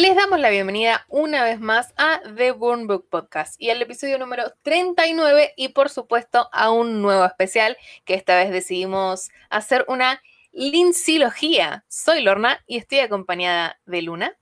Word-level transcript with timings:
Les 0.00 0.16
damos 0.16 0.40
la 0.40 0.48
bienvenida 0.48 1.04
una 1.10 1.44
vez 1.44 1.60
más 1.60 1.92
a 1.98 2.22
The 2.34 2.52
Burn 2.52 2.86
Book 2.86 3.10
Podcast 3.10 3.60
y 3.60 3.68
al 3.68 3.82
episodio 3.82 4.18
número 4.18 4.44
39 4.62 5.52
y 5.58 5.68
por 5.68 5.90
supuesto 5.90 6.48
a 6.54 6.70
un 6.70 7.02
nuevo 7.02 7.22
especial 7.26 7.76
que 8.06 8.14
esta 8.14 8.34
vez 8.34 8.50
decidimos 8.50 9.28
hacer 9.50 9.84
una 9.88 10.22
lincilogía. 10.52 11.84
Soy 11.88 12.22
Lorna 12.22 12.64
y 12.66 12.78
estoy 12.78 13.00
acompañada 13.00 13.78
de 13.84 14.00
Luna. 14.00 14.38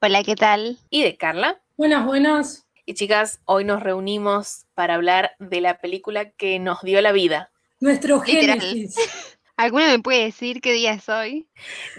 Hola, 0.00 0.24
¿qué 0.24 0.34
tal? 0.34 0.78
Y 0.90 1.04
de 1.04 1.16
Carla. 1.16 1.62
Buenas, 1.76 2.04
buenas. 2.04 2.66
Y 2.84 2.94
chicas, 2.94 3.40
hoy 3.44 3.62
nos 3.62 3.80
reunimos 3.80 4.66
para 4.74 4.94
hablar 4.94 5.36
de 5.38 5.60
la 5.60 5.78
película 5.78 6.30
que 6.30 6.58
nos 6.58 6.82
dio 6.82 7.00
la 7.02 7.12
vida. 7.12 7.52
Nuestro 7.78 8.18
génesis. 8.18 8.96
¿Alguno 9.58 9.86
me 9.86 9.98
puede 9.98 10.22
decir 10.22 10.60
qué 10.60 10.72
día 10.72 10.92
es 10.92 11.08
hoy? 11.08 11.48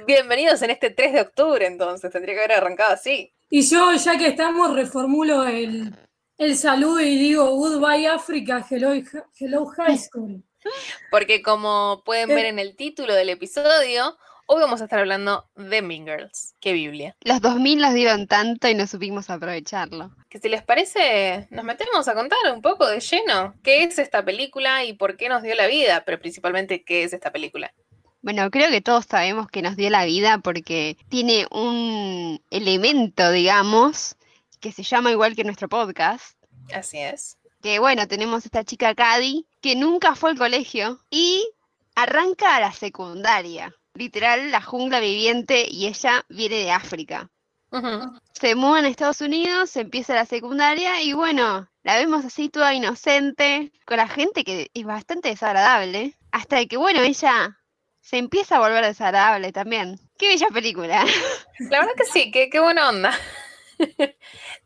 Bienvenidos 0.07 0.61
en 0.61 0.69
este 0.69 0.91
3 0.91 1.11
de 1.11 1.19
octubre, 1.19 1.67
entonces 1.67 2.09
tendría 2.09 2.33
que 2.33 2.39
haber 2.39 2.53
arrancado 2.53 2.93
así. 2.93 3.33
Y 3.49 3.63
yo, 3.69 3.91
ya 3.95 4.17
que 4.17 4.27
estamos, 4.27 4.73
reformulo 4.73 5.43
el, 5.43 5.93
el 6.37 6.55
saludo 6.55 7.01
y 7.01 7.17
digo 7.17 7.53
Goodbye 7.55 8.07
Africa, 8.07 8.65
Hello, 8.69 8.93
hello 9.37 9.65
High 9.65 9.97
School. 9.97 10.41
Porque 11.11 11.41
como 11.41 12.01
pueden 12.05 12.29
ver 12.29 12.45
en 12.45 12.59
el 12.59 12.77
título 12.77 13.13
del 13.13 13.27
episodio, 13.27 14.17
hoy 14.51 14.61
vamos 14.61 14.81
a 14.81 14.85
estar 14.85 14.97
hablando 14.97 15.47
de 15.55 15.83
Mean 15.83 16.05
Girls. 16.05 16.55
¡Qué 16.59 16.73
Biblia! 16.73 17.15
Los 17.21 17.39
2000 17.39 17.79
nos 17.79 17.93
dieron 17.93 18.25
tanto 18.25 18.67
y 18.67 18.73
no 18.73 18.87
supimos 18.87 19.29
aprovecharlo. 19.29 20.09
Que 20.27 20.39
si 20.39 20.49
les 20.49 20.63
parece, 20.63 21.47
nos 21.51 21.63
metemos 21.63 22.07
a 22.07 22.15
contar 22.15 22.39
un 22.51 22.63
poco 22.63 22.87
de 22.87 22.99
lleno 22.99 23.53
qué 23.63 23.83
es 23.83 23.99
esta 23.99 24.25
película 24.25 24.83
y 24.85 24.93
por 24.93 25.17
qué 25.17 25.29
nos 25.29 25.43
dio 25.43 25.53
la 25.53 25.67
vida, 25.67 26.03
pero 26.03 26.19
principalmente 26.19 26.83
qué 26.83 27.03
es 27.03 27.13
esta 27.13 27.31
película. 27.31 27.71
Bueno, 28.23 28.49
creo 28.49 28.71
que 28.71 28.81
todos 28.81 29.05
sabemos 29.05 29.47
que 29.49 29.61
nos 29.61 29.75
dio 29.75 29.91
la 29.91 30.05
vida 30.05 30.39
porque 30.39 30.97
tiene 31.09 31.45
un 31.51 32.41
elemento, 32.49 33.31
digamos, 33.31 34.15
que 34.59 34.71
se 34.71 34.81
llama 34.81 35.11
igual 35.11 35.35
que 35.35 35.43
nuestro 35.43 35.69
podcast. 35.69 36.35
Así 36.73 36.97
es. 36.97 37.37
Que 37.61 37.77
bueno, 37.77 38.07
tenemos 38.07 38.45
esta 38.45 38.63
chica 38.63 38.95
Cady 38.95 39.45
que 39.61 39.75
nunca 39.75 40.15
fue 40.15 40.31
al 40.31 40.39
colegio 40.39 40.99
y 41.11 41.47
arranca 41.93 42.55
a 42.55 42.61
la 42.61 42.71
secundaria. 42.71 43.75
Literal, 43.99 44.49
la 44.49 44.61
jungla 44.61 45.01
viviente 45.01 45.67
y 45.69 45.87
ella 45.87 46.25
viene 46.29 46.55
de 46.55 46.71
África. 46.71 47.29
Se 48.31 48.55
mudan 48.55 48.85
a 48.85 48.87
Estados 48.87 49.19
Unidos, 49.19 49.71
se 49.71 49.81
empieza 49.81 50.15
la 50.15 50.25
secundaria 50.25 51.01
y 51.01 51.11
bueno, 51.11 51.69
la 51.83 51.97
vemos 51.97 52.23
así 52.23 52.47
toda 52.47 52.73
inocente, 52.73 53.73
con 53.85 53.97
la 53.97 54.07
gente 54.07 54.45
que 54.45 54.71
es 54.73 54.85
bastante 54.85 55.27
desagradable, 55.27 56.17
hasta 56.31 56.65
que 56.65 56.77
bueno, 56.77 57.01
ella 57.01 57.59
se 57.99 58.17
empieza 58.17 58.55
a 58.55 58.59
volver 58.61 58.85
desagradable 58.85 59.51
también. 59.51 59.99
Qué 60.17 60.29
bella 60.29 60.47
película. 60.47 61.03
La 61.69 61.79
verdad 61.81 61.93
que 61.97 62.05
sí, 62.05 62.31
qué, 62.31 62.49
qué 62.49 62.61
buena 62.61 62.87
onda. 62.87 63.11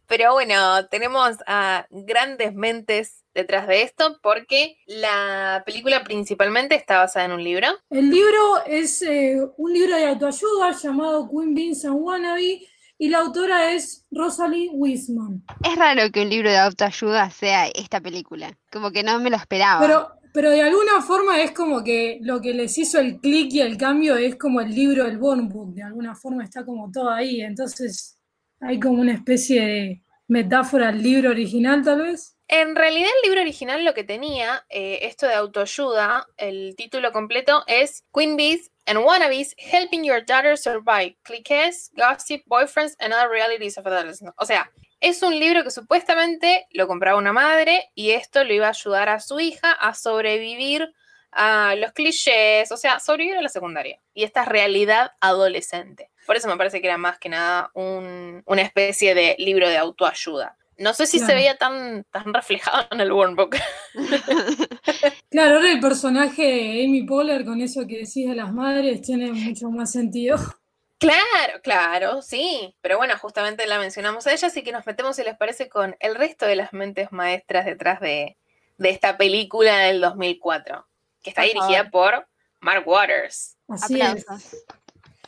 Pero 0.06 0.34
bueno, 0.34 0.86
tenemos 0.90 1.38
a 1.48 1.88
grandes 1.90 2.54
mentes 2.54 3.23
detrás 3.34 3.68
de 3.68 3.82
esto 3.82 4.20
porque 4.22 4.78
la 4.86 5.64
película 5.66 6.04
principalmente 6.04 6.76
está 6.76 7.00
basada 7.00 7.26
en 7.26 7.32
un 7.32 7.44
libro. 7.44 7.68
El 7.90 8.10
libro 8.10 8.64
es 8.66 9.02
eh, 9.02 9.40
un 9.58 9.74
libro 9.74 9.96
de 9.96 10.08
autoayuda 10.08 10.72
llamado 10.72 11.30
Queen 11.30 11.54
Beans 11.54 11.86
and 11.86 11.96
Wannabe 12.00 12.62
y 12.98 13.10
la 13.10 13.20
autora 13.20 13.74
es 13.74 14.06
Rosalind 14.12 14.72
Wiseman. 14.76 15.44
Es 15.64 15.76
raro 15.76 16.12
que 16.12 16.22
un 16.22 16.30
libro 16.30 16.50
de 16.50 16.58
autoayuda 16.58 17.30
sea 17.32 17.68
esta 17.68 18.00
película, 18.00 18.58
como 18.72 18.92
que 18.92 19.04
no 19.04 19.20
me 19.20 19.30
lo 19.30 19.36
esperaba. 19.36 19.82
Pero, 19.82 20.08
pero 20.34 20.52
de 20.52 20.62
alguna 20.62 21.02
forma 21.02 21.42
es 21.42 21.52
como 21.52 21.84
que 21.84 22.20
lo 22.22 22.40
que 22.40 22.54
les 22.54 22.78
hizo 22.78 23.00
el 23.00 23.20
clic 23.20 23.52
y 23.52 23.62
el 23.62 23.78
cambio 23.78 24.16
es 24.16 24.36
como 24.36 24.62
el 24.62 24.74
libro 24.74 25.04
del 25.06 25.18
Born 25.18 25.50
Book. 25.50 25.74
De 25.74 25.84
alguna 25.84 26.16
forma 26.16 26.44
está 26.44 26.64
como 26.64 26.92
todo 26.92 27.10
ahí. 27.10 27.42
Entonces 27.42 28.20
hay 28.62 28.80
como 28.80 29.02
una 29.02 29.14
especie 29.14 29.62
de 29.62 30.04
metáfora 30.28 30.90
al 30.90 31.02
libro 31.02 31.32
original, 31.32 31.84
tal 31.84 32.04
vez. 32.04 32.38
En 32.56 32.76
realidad 32.76 33.10
el 33.16 33.28
libro 33.28 33.42
original 33.42 33.84
lo 33.84 33.96
que 33.96 34.04
tenía, 34.04 34.64
eh, 34.70 35.00
esto 35.08 35.26
de 35.26 35.34
autoayuda, 35.34 36.28
el 36.38 36.76
título 36.78 37.12
completo 37.12 37.64
es 37.66 38.06
Queen 38.14 38.38
Bees 38.38 38.72
and 38.86 39.00
Wannabes 39.00 39.56
Helping 39.58 40.04
Your 40.04 40.24
Daughter 40.24 40.56
Survive, 40.56 41.18
Cliques, 41.24 41.92
Gossip, 41.96 42.44
Boyfriends 42.46 42.96
and 43.00 43.12
Other 43.12 43.28
Realities 43.28 43.80
of 43.80 43.88
Adolescence. 43.88 44.36
O 44.38 44.46
sea, 44.46 44.72
es 45.00 45.24
un 45.24 45.40
libro 45.40 45.64
que 45.64 45.72
supuestamente 45.72 46.68
lo 46.70 46.88
compraba 46.88 47.18
una 47.18 47.34
madre 47.34 47.90
y 47.96 48.12
esto 48.12 48.44
le 48.44 48.54
iba 48.54 48.68
a 48.68 48.70
ayudar 48.70 49.10
a 49.10 49.20
su 49.20 49.40
hija 49.40 49.72
a 49.72 49.96
sobrevivir 49.96 50.94
a 51.32 51.74
los 51.76 51.92
clichés, 51.94 52.72
o 52.72 52.78
sea, 52.78 53.00
sobrevivir 53.00 53.40
a 53.40 53.42
la 53.42 53.50
secundaria 53.50 54.00
y 54.14 54.26
esta 54.26 54.46
realidad 54.46 55.14
adolescente. 55.22 56.12
Por 56.28 56.36
eso 56.36 56.48
me 56.48 56.58
parece 56.58 56.82
que 56.82 56.88
era 56.88 57.00
más 57.00 57.18
que 57.18 57.30
nada 57.30 57.72
un- 57.74 58.44
una 58.46 58.62
especie 58.62 59.16
de 59.16 59.36
libro 59.40 59.68
de 59.68 59.78
autoayuda. 59.78 60.56
No 60.78 60.94
sé 60.94 61.06
si 61.06 61.20
se 61.20 61.34
veía 61.34 61.56
tan, 61.56 62.04
tan 62.06 62.34
reflejado 62.34 62.88
en 62.92 63.00
el 63.02 63.12
Warm 63.12 63.36
Book. 63.36 63.56
Claro, 65.30 65.56
ahora 65.56 65.72
el 65.72 65.80
personaje 65.80 66.44
de 66.44 66.86
Amy 66.86 67.08
Poehler 67.08 67.44
con 67.44 67.60
eso 67.60 67.88
que 67.88 67.98
decís 67.98 68.30
de 68.30 68.36
las 68.36 68.54
madres 68.54 69.02
tiene 69.02 69.32
mucho 69.32 69.68
más 69.72 69.92
sentido. 69.92 70.38
Claro, 71.00 71.60
claro, 71.64 72.22
sí. 72.22 72.76
Pero 72.82 72.98
bueno, 72.98 73.18
justamente 73.18 73.66
la 73.66 73.80
mencionamos 73.80 74.28
a 74.28 74.32
ella, 74.32 74.48
así 74.48 74.62
que 74.62 74.72
nos 74.72 74.86
metemos, 74.86 75.16
si 75.16 75.24
les 75.24 75.36
parece, 75.36 75.70
con 75.70 75.96
el 76.00 76.14
resto 76.14 76.46
de 76.46 76.56
las 76.56 76.72
mentes 76.72 77.12
maestras 77.12 77.66
detrás 77.66 78.00
de, 78.00 78.38
de 78.78 78.90
esta 78.90 79.18
película 79.18 79.80
del 79.80 80.02
2004, 80.02 80.86
que 81.24 81.32
está 81.32 81.42
dirigida 81.42 81.90
por 81.90 82.28
Mark 82.60 82.88
Waters. 82.88 83.58
Así 83.68 84.00
es. 84.00 84.26
Aplausos. 84.30 84.66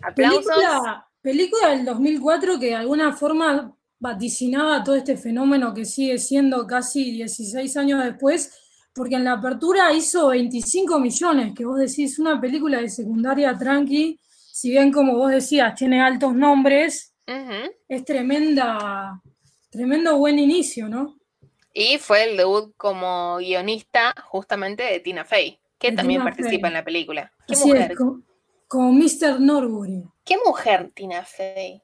Aplausos. 0.04 0.46
Película, 0.46 1.08
película 1.22 1.70
del 1.70 1.86
2004 1.86 2.60
que 2.60 2.68
de 2.68 2.76
alguna 2.76 3.14
forma 3.14 3.76
vaticinaba 4.06 4.84
todo 4.84 4.96
este 4.96 5.18
fenómeno 5.18 5.74
que 5.74 5.84
sigue 5.84 6.20
siendo 6.20 6.68
casi 6.68 7.12
16 7.12 7.76
años 7.78 8.04
después, 8.04 8.54
porque 8.94 9.16
en 9.16 9.24
la 9.24 9.34
apertura 9.34 9.92
hizo 9.94 10.28
25 10.28 11.00
millones, 11.00 11.54
que 11.56 11.66
vos 11.66 11.80
decís, 11.80 12.20
una 12.20 12.40
película 12.40 12.80
de 12.82 12.90
secundaria 12.90 13.58
tranqui, 13.58 14.20
si 14.30 14.70
bien 14.70 14.92
como 14.92 15.18
vos 15.18 15.32
decías, 15.32 15.74
tiene 15.74 16.02
altos 16.02 16.36
nombres, 16.36 17.14
es 17.88 18.06
tremenda, 18.06 19.20
tremendo 19.72 20.18
buen 20.18 20.38
inicio, 20.38 20.88
¿no? 20.88 21.18
Y 21.74 21.98
fue 21.98 22.30
el 22.30 22.38
debut 22.38 22.74
como 22.78 23.38
guionista 23.38 24.14
justamente 24.30 24.84
de 24.84 25.00
Tina 25.00 25.26
Fey, 25.26 25.60
que 25.80 25.90
De 25.90 25.98
también 25.98 26.22
Tina 26.22 26.32
participa 26.32 26.68
Fey. 26.68 26.70
en 26.70 26.74
la 26.74 26.86
película. 26.86 27.32
¿Qué 27.48 27.56
Así 27.56 27.68
mujer? 27.68 27.92
es, 27.92 27.98
Mr. 28.72 29.40
Norbury. 29.40 30.04
¿Qué 30.24 30.36
mujer 30.46 30.92
Tina 30.94 31.24
Fey? 31.24 31.82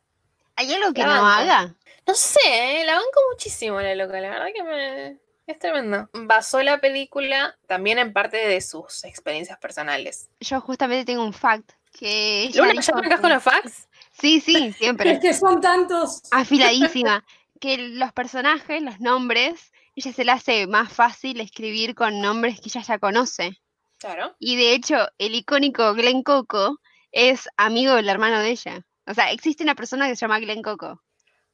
¿Hay 0.61 0.73
algo 0.73 0.93
que 0.93 1.01
La 1.01 1.07
no 1.07 1.21
banco. 1.23 1.27
haga? 1.27 1.75
No 2.07 2.13
sé, 2.15 2.39
¿eh? 2.45 2.85
la 2.85 2.93
banco 2.95 3.19
muchísimo 3.31 3.79
la 3.81 3.95
loca, 3.95 4.19
la 4.19 4.29
verdad 4.29 4.47
que 4.55 4.63
me... 4.63 5.17
es 5.47 5.59
tremendo. 5.59 6.09
Basó 6.13 6.61
la 6.61 6.79
película 6.79 7.57
también 7.67 7.99
en 7.99 8.13
parte 8.13 8.37
de 8.37 8.61
sus 8.61 9.03
experiencias 9.03 9.57
personales. 9.59 10.29
Yo 10.39 10.61
justamente 10.61 11.05
tengo 11.05 11.23
un 11.23 11.33
fact 11.33 11.71
que 11.91 12.43
ella 12.43 12.61
Luna, 12.61 12.71
dijo 12.73 12.83
¿ya 12.83 12.93
arrancás 12.93 13.17
que- 13.17 13.21
con 13.21 13.31
los 13.31 13.43
facts? 13.43 13.87
Sí, 14.19 14.39
sí, 14.41 14.73
siempre. 14.73 15.11
Es 15.11 15.19
que 15.19 15.33
son 15.33 15.61
tantos. 15.61 16.21
afiladísima, 16.31 17.23
que 17.59 17.77
los 17.77 18.11
personajes, 18.13 18.81
los 18.81 18.99
nombres, 18.99 19.71
ella 19.95 20.11
se 20.13 20.25
le 20.25 20.31
hace 20.31 20.67
más 20.67 20.91
fácil 20.93 21.39
escribir 21.39 21.95
con 21.95 22.21
nombres 22.21 22.59
que 22.59 22.69
ella 22.69 22.81
ya 22.81 22.99
conoce. 22.99 23.57
Claro. 23.99 24.35
Y 24.39 24.55
de 24.57 24.73
hecho, 24.73 24.95
el 25.17 25.35
icónico 25.35 25.93
Glenn 25.93 26.23
Coco 26.23 26.79
es 27.11 27.47
amigo 27.57 27.93
del 27.95 28.09
hermano 28.09 28.39
de 28.39 28.49
ella. 28.51 28.85
O 29.07 29.13
sea, 29.13 29.31
existe 29.31 29.63
una 29.63 29.75
persona 29.75 30.07
que 30.07 30.15
se 30.15 30.21
llama 30.21 30.39
Glenn 30.39 30.61
Coco. 30.61 31.01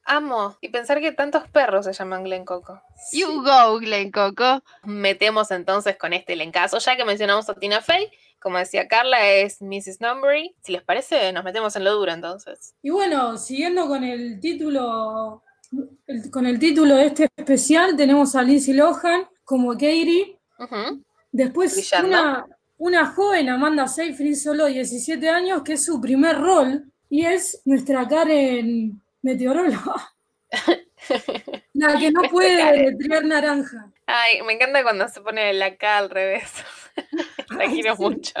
Amo. 0.04 0.56
Y 0.62 0.70
pensar 0.70 1.00
que 1.00 1.12
tantos 1.12 1.46
perros 1.48 1.84
se 1.84 1.92
llaman 1.92 2.24
Glen 2.24 2.44
Coco. 2.46 2.80
You 3.12 3.42
go, 3.42 3.78
Glenn 3.78 4.10
Coco. 4.10 4.62
Metemos 4.84 5.50
entonces 5.50 5.98
con 5.98 6.14
este 6.14 6.32
elencazo. 6.32 6.78
Ya 6.78 6.96
que 6.96 7.04
mencionamos 7.04 7.48
a 7.50 7.54
Tina 7.54 7.82
Fey, 7.82 8.10
como 8.40 8.56
decía 8.56 8.88
Carla, 8.88 9.26
es 9.28 9.60
Mrs. 9.60 10.00
Numbery. 10.00 10.56
Si 10.62 10.72
les 10.72 10.82
parece, 10.82 11.30
nos 11.34 11.44
metemos 11.44 11.76
en 11.76 11.84
lo 11.84 11.92
duro 11.94 12.10
entonces. 12.12 12.74
Y 12.80 12.88
bueno, 12.88 13.36
siguiendo 13.36 13.86
con 13.86 14.02
el 14.02 14.40
título, 14.40 15.42
el- 16.06 16.30
con 16.30 16.46
el 16.46 16.58
título 16.58 16.94
de 16.96 17.06
este 17.06 17.28
especial, 17.36 17.94
tenemos 17.94 18.34
a 18.34 18.42
Lindsay 18.42 18.72
Lohan 18.74 19.28
como 19.44 19.72
Katie. 19.72 20.38
Después 21.32 21.74
Brillando. 21.74 22.08
una, 22.08 22.46
una 22.78 23.06
joven, 23.12 23.50
Amanda 23.50 23.86
Seyfried, 23.86 24.36
solo 24.36 24.66
17 24.66 25.28
años, 25.28 25.62
que 25.62 25.74
es 25.74 25.84
su 25.84 26.00
primer 26.00 26.38
rol, 26.38 26.90
y 27.08 27.24
es 27.26 27.62
nuestra 27.64 28.06
Karen 28.08 29.00
meteoróloga. 29.22 30.12
La 31.74 31.98
que 31.98 32.10
no 32.10 32.22
puede 32.30 32.72
deletrear 32.72 33.24
naranja. 33.24 33.90
Ay, 34.06 34.42
me 34.42 34.54
encanta 34.54 34.82
cuando 34.82 35.08
se 35.08 35.20
pone 35.20 35.52
la 35.52 35.76
K 35.76 35.98
al 35.98 36.10
revés. 36.10 36.50
la 37.50 37.64
Ay, 37.64 37.68
quiero 37.70 37.96
sí. 37.96 38.02
mucho. 38.02 38.32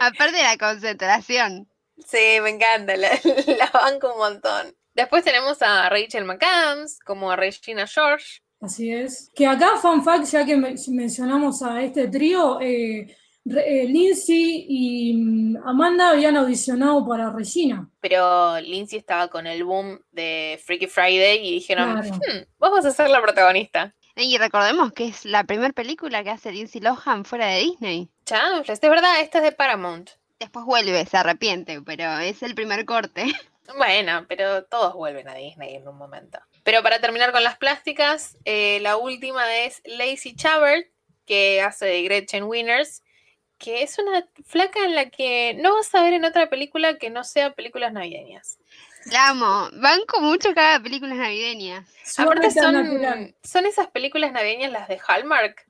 Aparte 0.00 0.36
de 0.36 0.42
la 0.42 0.56
concentración. 0.58 1.68
Sí, 1.98 2.38
me 2.42 2.50
encanta, 2.50 2.96
la, 2.96 3.08
la 3.58 3.70
banco 3.72 4.12
un 4.12 4.18
montón. 4.18 4.74
Después 4.94 5.24
tenemos 5.24 5.62
a 5.62 5.88
Rachel 5.88 6.24
McAdams, 6.24 6.98
como 7.00 7.30
a 7.30 7.36
Regina 7.36 7.86
George. 7.86 8.40
Así 8.60 8.92
es. 8.92 9.30
Que 9.34 9.46
acá, 9.46 9.76
fun 9.80 10.02
fact, 10.04 10.24
ya 10.26 10.44
que 10.44 10.56
men- 10.56 10.76
mencionamos 10.88 11.62
a 11.62 11.80
este 11.82 12.08
trío, 12.08 12.60
eh, 12.60 13.16
Lindsay 13.52 14.66
y 14.68 15.14
mm, 15.14 15.56
Amanda 15.66 16.10
habían 16.10 16.36
audicionado 16.36 17.06
para 17.06 17.30
Regina. 17.30 17.88
Pero 18.00 18.60
Lindsay 18.60 18.98
estaba 18.98 19.28
con 19.28 19.46
el 19.46 19.64
boom 19.64 20.00
de 20.12 20.60
Freaky 20.64 20.86
Friday 20.86 21.46
y 21.46 21.52
dijeron, 21.54 21.92
Claro. 22.00 22.14
"Hmm, 22.16 22.44
vos 22.58 22.70
vas 22.72 22.84
a 22.84 22.90
ser 22.90 23.10
la 23.10 23.20
protagonista. 23.22 23.94
Y 24.16 24.36
recordemos 24.36 24.92
que 24.92 25.06
es 25.08 25.24
la 25.24 25.44
primera 25.44 25.72
película 25.72 26.24
que 26.24 26.30
hace 26.30 26.50
Lindsay 26.50 26.80
Lohan 26.80 27.24
fuera 27.24 27.46
de 27.46 27.60
Disney. 27.60 28.08
Chanfles, 28.24 28.80
es 28.82 28.90
verdad, 28.90 29.20
esta 29.20 29.38
es 29.38 29.44
de 29.44 29.52
Paramount. 29.52 30.10
Después 30.40 30.64
vuelve, 30.64 31.04
se 31.06 31.16
arrepiente, 31.16 31.80
pero 31.82 32.18
es 32.18 32.42
el 32.42 32.54
primer 32.54 32.84
corte. 32.84 33.24
Bueno, 33.76 34.24
pero 34.26 34.64
todos 34.64 34.94
vuelven 34.94 35.28
a 35.28 35.34
Disney 35.34 35.74
en 35.74 35.86
un 35.86 35.98
momento. 35.98 36.38
Pero 36.64 36.82
para 36.82 37.02
terminar 37.02 37.32
con 37.32 37.44
las 37.44 37.58
plásticas, 37.58 38.38
eh, 38.46 38.78
la 38.80 38.96
última 38.96 39.44
es 39.58 39.82
Lacey 39.84 40.34
Chabert, 40.34 40.86
que 41.26 41.60
hace 41.60 41.84
de 41.84 42.02
Gretchen 42.02 42.44
Winners, 42.44 43.02
que 43.58 43.82
es 43.82 43.98
una 43.98 44.26
flaca 44.44 44.84
en 44.84 44.94
la 44.94 45.10
que 45.10 45.54
no 45.54 45.74
vas 45.74 45.94
a 45.94 46.02
ver 46.02 46.14
en 46.14 46.24
otra 46.24 46.48
película 46.48 46.98
que 46.98 47.10
no 47.10 47.24
sea 47.24 47.54
películas 47.54 47.92
navideñas. 47.92 48.58
La 49.10 49.28
amo. 49.30 49.68
Banco 49.72 50.20
mucho 50.20 50.54
cada 50.54 50.80
películas 50.82 51.16
navideñas. 51.16 51.86
Aparte 52.16 52.50
son, 52.50 53.34
son 53.42 53.66
esas 53.66 53.88
películas 53.88 54.32
navideñas 54.32 54.72
las 54.72 54.88
de 54.88 55.00
Hallmark. 55.06 55.66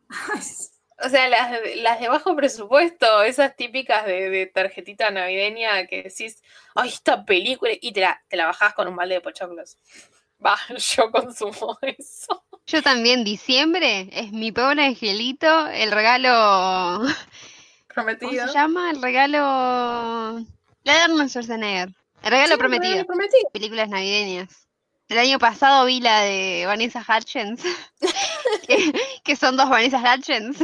O 1.01 1.09
sea, 1.09 1.29
las, 1.29 1.51
de- 1.63 1.77
las 1.77 2.01
de 2.01 2.09
bajo 2.09 2.35
presupuesto, 2.35 3.23
esas 3.23 3.55
típicas 3.55 4.05
de, 4.05 4.31
de 4.31 4.47
tarjetita 4.47 5.11
navideña 5.11 5.87
que 5.87 6.03
decís, 6.03 6.43
ay, 6.75 6.89
esta 6.89 7.25
película, 7.25 7.73
y 7.81 7.93
te 7.93 8.01
la, 8.01 8.21
te 8.29 8.37
la 8.37 8.47
bajás 8.47 8.75
con 8.75 8.89
un 8.89 8.97
balde 8.97 9.15
de 9.15 9.21
pochoclos. 9.21 9.77
Va, 10.45 10.57
yo 10.77 11.11
consumo 11.11 11.79
eso. 11.83 12.45
Yo 12.67 12.83
también, 12.83 13.25
diciembre 13.25 14.09
es 14.13 14.31
mi 14.33 14.53
pobre 14.53 14.85
angelito, 14.85 15.69
el 15.69 15.91
regalo. 15.91 17.03
¿Cómo 18.03 18.47
se 18.47 18.53
llama? 18.53 18.91
El 18.91 19.03
regalo. 19.03 19.39
La 20.85 20.93
de 20.95 21.01
Arnold 21.01 21.29
Schwarzenegger. 21.31 21.89
El 22.23 22.31
regalo 22.31 22.53
Sí, 22.55 22.59
prometido. 22.59 22.91
regalo 22.93 23.07
prometido. 23.07 23.51
Películas 23.53 23.89
navideñas. 23.89 24.67
El 25.09 25.19
año 25.19 25.39
pasado 25.39 25.87
vi 25.87 26.01
la 26.01 26.21
de 26.21 26.65
Vanessa 26.67 27.05
Hutchins. 27.07 27.63
que, 28.67 28.93
que 29.25 29.37
son 29.37 29.57
dos 29.57 29.69
Vanessa 29.71 29.99
Hutchins. 30.03 30.59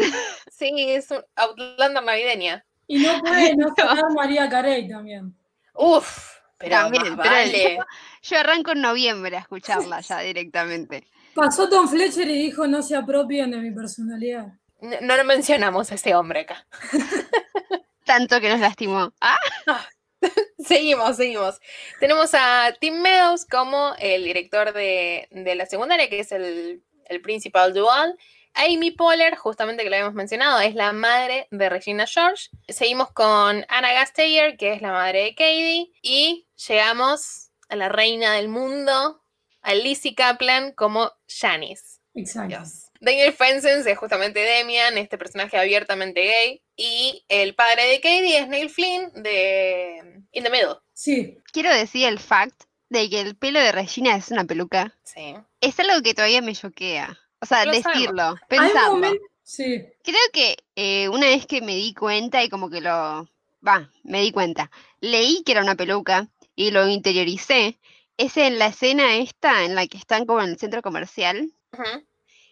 Sí, 0.51 0.73
es 0.77 1.11
un 1.11 1.23
Outlander 1.37 2.03
navideña. 2.03 2.65
Y 2.87 2.99
no 2.99 3.19
puede 3.21 3.55
no 3.57 3.75
sonar 3.77 4.05
María 4.15 4.49
Carey 4.49 4.89
también. 4.89 5.35
Uf, 5.75 6.37
pero 6.59 6.77
También, 6.77 7.17
más 7.17 7.27
pero 7.27 7.31
vale. 7.35 7.79
Yo 8.23 8.39
arranco 8.39 8.73
en 8.73 8.81
noviembre 8.83 9.37
a 9.37 9.41
escucharla 9.41 10.01
ya 10.01 10.19
directamente. 10.21 11.07
Pasó 11.35 11.69
Tom 11.69 11.89
Fletcher 11.89 12.29
y 12.29 12.43
dijo 12.45 12.67
no 12.67 12.83
se 12.83 12.95
apropien 12.97 13.51
de 13.51 13.59
mi 13.59 13.71
personalidad. 13.73 14.53
No, 14.85 15.17
lo 15.17 15.25
mencionamos 15.25 15.91
a 15.91 15.95
ese 15.95 16.15
hombre 16.15 16.41
acá. 16.41 16.67
Tanto 18.05 18.39
que 18.41 18.51
nos 18.51 18.61
lastimó. 18.61 19.15
Ah, 19.21 19.39
Seguimos, 20.59 21.17
seguimos. 21.17 21.61
Tenemos 22.01 22.31
a 22.35 22.75
Tim 22.81 23.01
Meadows 23.01 23.45
como 23.45 23.95
el 23.99 24.25
director 24.25 24.73
de, 24.73 25.29
de 25.31 25.55
la 25.55 25.67
secundaria, 25.67 26.09
que 26.09 26.21
es 26.21 26.33
el, 26.33 26.83
el 27.07 27.21
principal 27.21 27.73
dual. 27.75 28.19
Amy 28.55 28.91
Poehler, 28.91 29.37
justamente 29.37 29.83
que 29.83 29.91
lo 29.91 29.97
habíamos 29.97 30.15
mencionado, 30.15 30.61
es 30.61 30.75
la 30.75 30.93
madre 30.93 31.49
de 31.51 31.69
Regina 31.69 32.07
George. 32.07 32.51
Seguimos 32.69 33.11
con 33.13 33.67
Anna 33.69 33.93
Gasteyer, 33.93 34.57
que 34.57 34.73
es 34.73 34.81
la 34.83 34.93
madre 34.93 35.25
de 35.25 35.35
Katie. 35.35 35.93
Y 36.03 36.47
llegamos 36.69 37.51
a 37.69 37.77
la 37.77 37.89
reina 37.89 38.35
del 38.35 38.49
mundo, 38.49 39.23
a 39.61 39.75
Lizzie 39.75 40.15
Kaplan 40.15 40.73
como 40.73 41.11
Janice. 41.27 42.01
Exacto. 42.15 42.49
Dios. 42.49 42.85
Daniel 43.01 43.33
Fensens 43.33 43.87
es 43.87 43.99
justamente 43.99 44.41
Demian, 44.41 44.97
este 44.99 45.19
personaje 45.19 45.59
abiertamente 45.59 46.23
gay. 46.23 46.63
Y 46.77 47.25
el 47.29 47.55
padre 47.55 47.87
de 47.87 48.01
Katie 48.01 48.39
es 48.39 48.49
Neil 48.49 48.71
Flynn 48.71 49.23
de 49.23 50.23
In 50.33 50.45
the 50.45 50.51
Middle. 50.51 50.77
Sí, 50.93 51.39
quiero 51.53 51.75
decir 51.75 52.07
el 52.07 52.19
fact 52.19 52.65
de 52.89 53.11
que 53.11 53.21
el 53.21 53.37
pelo 53.37 53.61
de 53.61 53.73
Regina 53.73 54.17
es 54.17 54.31
una 54.31 54.45
peluca. 54.45 54.97
Sí. 55.03 55.35
Es 55.61 55.79
algo 55.81 56.03
que 56.03 56.15
todavía 56.15 56.41
me 56.41 56.55
choquea. 56.55 57.19
O 57.41 57.47
sea, 57.47 57.65
Lo 57.65 57.73
decirlo, 57.73 58.37
pensarlo. 58.49 59.13
Sí, 59.43 59.85
Creo 60.03 60.21
que 60.33 60.57
eh, 60.75 61.09
una 61.11 61.27
vez 61.27 61.47
que 61.47 61.61
me 61.61 61.77
di 61.77 61.93
cuenta 61.93 62.43
y 62.43 62.49
como 62.49 62.71
que 62.71 62.81
lo... 62.81 63.29
Va, 63.67 63.91
me 64.03 64.23
di 64.23 64.33
cuenta. 64.33 64.71
Leí 65.01 65.43
que 65.45 65.53
era 65.53 65.63
una 65.63 65.75
peluca 65.75 66.29
y 66.57 66.71
lo 66.71 66.89
interioricé. 66.89 67.79
Es 68.17 68.37
en 68.39 68.59
la 68.59 68.67
escena 68.69 69.17
esta 69.17 69.65
en 69.65 69.75
la 69.75 69.87
que 69.87 69.99
están 69.99 70.25
como 70.25 70.41
en 70.41 70.51
el 70.51 70.59
centro 70.59 70.81
comercial 70.81 71.53
Ujú. 71.75 72.05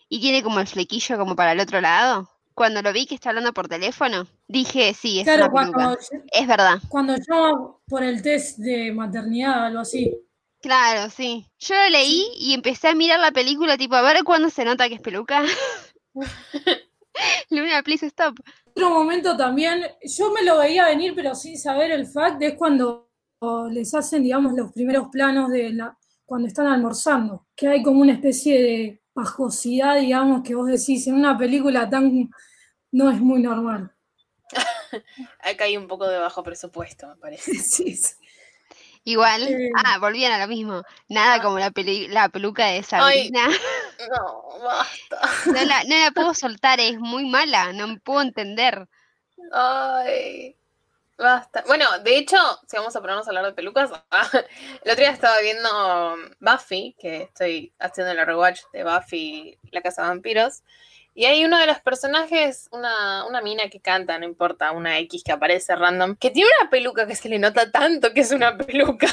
y 0.09 0.21
tiene 0.21 0.43
como 0.43 0.61
el 0.61 0.67
flequillo 0.67 1.17
como 1.19 1.35
para 1.37 1.53
el 1.53 1.61
otro 1.61 1.81
lado. 1.81 2.29
Cuando 2.55 2.83
lo 2.83 2.93
vi 2.93 3.07
que 3.07 3.15
está 3.15 3.31
hablando 3.31 3.55
por 3.55 3.67
teléfono, 3.67 4.27
dije, 4.47 4.93
sí, 4.93 5.21
es 5.21 5.25
claro, 5.25 5.47
una 5.47 5.61
peluca. 5.61 5.73
cuando, 5.73 5.99
Es 6.33 6.47
verdad. 6.47 6.79
cuando 6.91 7.17
llama 7.17 7.77
por 7.89 8.03
el 8.03 8.21
test 8.21 8.59
de 8.59 8.93
maternidad, 8.93 9.67
algo 9.67 9.81
así. 9.81 10.15
Claro, 10.61 11.11
sí. 11.11 11.47
Yo 11.59 11.75
lo 11.75 11.89
leí 11.89 12.27
y 12.37 12.53
empecé 12.53 12.89
a 12.89 12.95
mirar 12.95 13.19
la 13.21 13.33
película, 13.33 13.79
tipo, 13.79 13.95
a 13.97 14.03
ver 14.03 14.23
cuándo 14.23 14.51
se 14.51 14.65
nota 14.67 14.89
que 14.89 14.97
es 14.97 15.01
peluca. 15.01 15.43
Luna, 17.51 17.83
please 17.83 18.07
stop. 18.07 18.39
Otro 18.75 18.91
momento 18.91 19.37
también, 19.37 19.83
yo 20.03 20.31
me 20.33 20.43
lo 20.43 20.59
veía 20.59 20.87
venir, 20.87 21.15
pero 21.15 21.35
sin 21.35 21.59
saber 21.59 21.91
el 21.91 22.07
fact, 22.07 22.41
es 22.43 22.55
cuando 22.55 23.09
les 23.71 23.93
hacen, 23.95 24.23
digamos, 24.23 24.53
los 24.55 24.73
primeros 24.73 25.09
planos 25.09 25.51
de 25.51 25.71
la, 25.73 25.97
cuando 26.25 26.49
están 26.49 26.67
almorzando, 26.67 27.47
que 27.57 27.67
hay 27.69 27.83
como 27.83 28.01
una 28.01 28.13
especie 28.13 28.63
de 28.63 29.02
pajosidad, 29.13 29.97
digamos, 29.99 30.43
que 30.43 30.55
vos 30.55 30.67
decís, 30.69 31.07
en 31.07 31.15
una 31.15 31.37
película 31.39 31.89
tan 31.89 32.31
no 32.91 33.11
es 33.11 33.21
muy 33.21 33.41
normal. 33.43 33.93
Acá 35.41 35.65
hay 35.65 35.77
un 35.77 35.89
poco 35.89 36.07
de 36.07 36.19
bajo 36.19 36.43
presupuesto, 36.43 37.09
me 37.09 37.17
parece. 37.17 37.53
Sí, 37.59 37.97
sí. 37.97 38.15
Igual, 39.05 39.43
Eh. 39.49 39.71
ah, 39.85 39.99
volvían 39.99 40.31
a 40.33 40.39
lo 40.39 40.47
mismo. 40.47 40.83
Nada 41.09 41.35
Ah. 41.37 41.43
como 41.43 41.59
la, 41.59 41.71
peli- 41.73 42.07
la 42.09 42.29
peluca 42.29 42.67
de 42.67 42.83
Sabrina. 42.83 43.49
No, 44.11 44.59
basta. 44.65 45.21
No 45.47 45.65
la, 45.65 45.85
no 45.85 45.97
la 45.97 46.11
puedo 46.13 46.35
soltar, 46.35 46.81
es 46.81 46.99
muy 46.99 47.29
mala, 47.29 47.73
no 47.73 47.87
me 47.89 48.01
puedo 48.01 48.21
entender. 48.23 48.89
Ay, 49.53 50.57
basta. 51.23 51.65
Bueno, 51.67 51.87
de 52.01 52.17
hecho, 52.19 52.37
si 52.67 52.77
vamos 52.77 52.95
a 52.95 53.01
ponernos 53.01 53.27
a 53.27 53.31
hablar 53.31 53.45
de 53.47 53.53
pelucas, 53.53 53.91
el 54.33 54.91
otro 54.91 55.03
día 55.03 55.11
estaba 55.11 55.39
viendo 55.41 56.17
Buffy, 56.41 56.97
que 56.99 57.23
estoy 57.23 57.73
haciendo 57.79 58.13
el 58.13 58.27
rewatch 58.27 58.61
de 58.73 58.85
Buffy, 58.85 59.59
La 59.71 59.81
Casa 59.83 60.03
de 60.03 60.09
Vampiros, 60.09 60.63
y 61.15 61.27
hay 61.27 61.45
uno 61.45 61.59
de 61.59 61.67
los 61.67 61.79
personajes, 61.81 62.69
una, 62.73 63.27
una 63.27 63.43
mina 63.43 63.69
que 63.69 63.81
canta, 63.81 64.19
no 64.19 64.25
importa, 64.25 64.73
una 64.73 64.99
X 65.01 65.23
que 65.25 65.33
aparece 65.33 65.77
random, 65.77 66.17
que 66.17 66.31
tiene 66.31 66.49
una 66.61 66.71
peluca 66.71 67.07
que 67.07 67.17
se 67.17 67.29
le 67.29 67.39
nota 67.39 67.71
tanto 67.71 68.15
que 68.15 68.21
es 68.21 68.33
una 68.33 68.57
peluca. 68.57 69.09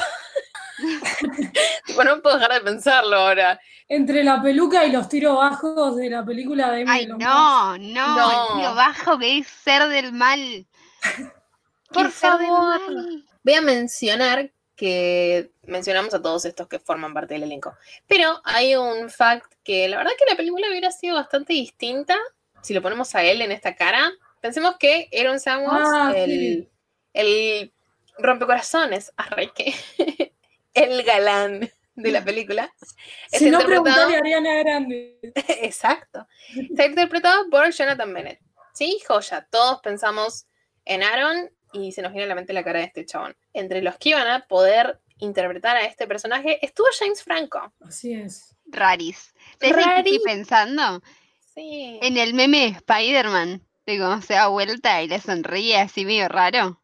tipo, 1.86 2.02
no 2.04 2.22
puedo 2.22 2.36
dejar 2.38 2.54
de 2.54 2.60
pensarlo 2.62 3.16
ahora. 3.16 3.60
Entre 3.86 4.24
la 4.24 4.40
peluca 4.40 4.84
y 4.86 4.92
los 4.92 5.08
tiros 5.08 5.36
bajos 5.36 5.96
de 5.96 6.08
la 6.08 6.24
película 6.24 6.70
de 6.70 6.84
Ay, 6.88 7.02
Emily 7.04 7.18
no, 7.18 7.76
no, 7.76 8.16
No. 8.16 8.30
el 8.30 8.60
tío 8.60 8.74
bajo 8.74 9.18
que 9.18 9.38
es 9.38 9.46
ser 9.46 9.88
del 9.88 10.12
mal. 10.12 10.66
Por 11.92 12.10
favor. 12.10 12.80
Voy 13.42 13.54
a 13.54 13.60
mencionar 13.60 14.52
que 14.76 15.50
mencionamos 15.62 16.14
a 16.14 16.22
todos 16.22 16.44
estos 16.46 16.66
que 16.68 16.78
forman 16.78 17.12
parte 17.12 17.34
del 17.34 17.42
elenco. 17.44 17.74
Pero 18.06 18.40
hay 18.44 18.76
un 18.76 19.10
fact 19.10 19.52
que 19.62 19.88
la 19.88 19.98
verdad 19.98 20.12
que 20.18 20.24
la 20.30 20.36
película 20.36 20.68
hubiera 20.70 20.90
sido 20.90 21.16
bastante 21.16 21.52
distinta 21.52 22.16
si 22.62 22.72
lo 22.74 22.80
ponemos 22.82 23.14
a 23.14 23.22
él 23.22 23.42
en 23.42 23.52
esta 23.52 23.74
cara. 23.76 24.10
Pensemos 24.40 24.76
que 24.78 25.08
Aaron 25.18 25.38
Samuels, 25.40 25.88
Ah, 25.92 26.12
el, 26.16 26.30
sí. 26.30 26.68
el 27.12 27.72
rompecorazones, 28.18 29.12
arre, 29.16 29.52
que- 29.54 29.74
el 30.74 31.02
galán 31.02 31.70
de 31.94 32.10
la 32.12 32.24
película, 32.24 32.72
Si 33.30 33.50
no, 33.50 33.60
interpretado- 33.60 34.14
a 34.14 34.18
Ariana 34.18 34.54
Grande. 34.60 35.18
Exacto. 35.60 36.26
Está 36.56 36.86
interpretado 36.86 37.50
por 37.50 37.70
Jonathan 37.70 38.14
Bennett. 38.14 38.40
Sí, 38.72 38.98
joya. 39.06 39.46
Todos 39.50 39.80
pensamos 39.82 40.46
en 40.86 41.02
Aaron 41.02 41.50
y 41.72 41.92
se 41.92 42.02
nos 42.02 42.12
viene 42.12 42.24
a 42.24 42.28
la 42.28 42.34
mente 42.34 42.52
la 42.52 42.64
cara 42.64 42.80
de 42.80 42.86
este 42.86 43.04
chabón. 43.04 43.36
Entre 43.52 43.82
los 43.82 43.96
que 43.98 44.10
iban 44.10 44.28
a 44.28 44.46
poder 44.46 45.00
interpretar 45.18 45.76
a 45.76 45.84
este 45.84 46.06
personaje 46.06 46.64
estuvo 46.64 46.86
James 46.98 47.22
Franco. 47.22 47.72
Así 47.80 48.14
es. 48.14 48.56
Raris. 48.66 49.34
¿Sabes 49.60 49.76
en 49.76 49.90
qué 49.90 49.98
estoy 49.98 50.20
pensando? 50.24 51.02
Sí. 51.54 51.98
En 52.02 52.16
el 52.16 52.34
meme 52.34 52.60
de 52.60 52.66
Spider-Man, 52.68 53.66
de 53.86 53.98
cómo 53.98 54.22
se 54.22 54.34
da 54.34 54.48
vuelta 54.48 55.02
y 55.02 55.08
le 55.08 55.20
sonríe 55.20 55.78
así 55.78 56.04
medio 56.04 56.28
raro. 56.28 56.82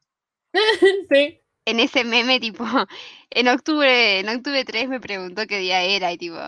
sí. 1.10 1.40
En 1.64 1.80
ese 1.80 2.04
meme, 2.04 2.38
tipo, 2.40 2.64
en 3.30 3.48
octubre, 3.48 4.20
en 4.20 4.28
octubre 4.28 4.64
3 4.64 4.88
me 4.88 5.00
preguntó 5.00 5.46
qué 5.46 5.58
día 5.58 5.82
era 5.82 6.12
y 6.12 6.18
tipo, 6.18 6.38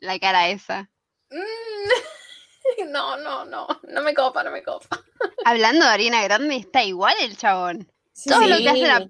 la 0.00 0.18
cara 0.18 0.48
esa. 0.50 0.90
Mm. 1.30 1.36
No, 2.88 3.16
no, 3.16 3.44
no. 3.44 3.66
No 3.88 4.02
me 4.02 4.14
copa, 4.14 4.42
no 4.42 4.50
me 4.50 4.62
copa. 4.62 5.02
Hablando 5.44 5.84
de 5.84 5.90
Ariana 5.92 6.22
Grande, 6.22 6.56
está 6.56 6.82
igual 6.84 7.14
el 7.20 7.36
chabón. 7.36 7.90
Sí, 8.12 8.28
Todo 8.30 8.46
lo 8.46 8.58
que 8.58 8.68
hace 8.68 8.86
la 8.86 9.06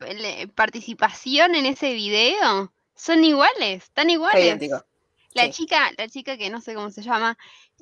participación 0.55 1.55
en 1.55 1.67
ese 1.67 1.95
video 1.95 2.73
son 2.95 3.25
iguales, 3.25 3.85
están 3.85 4.09
Está 4.09 4.13
iguales. 4.13 4.45
idéntico. 4.45 4.85
La 5.33 5.45
Sí. 5.45 5.51
chica, 5.51 5.91
la 5.97 6.09
chica 6.09 6.37
que 6.37 6.51
no 6.51 6.61
sé 6.61 6.75
cómo 6.75 6.91
se 6.91 7.03
llama, 7.03 7.37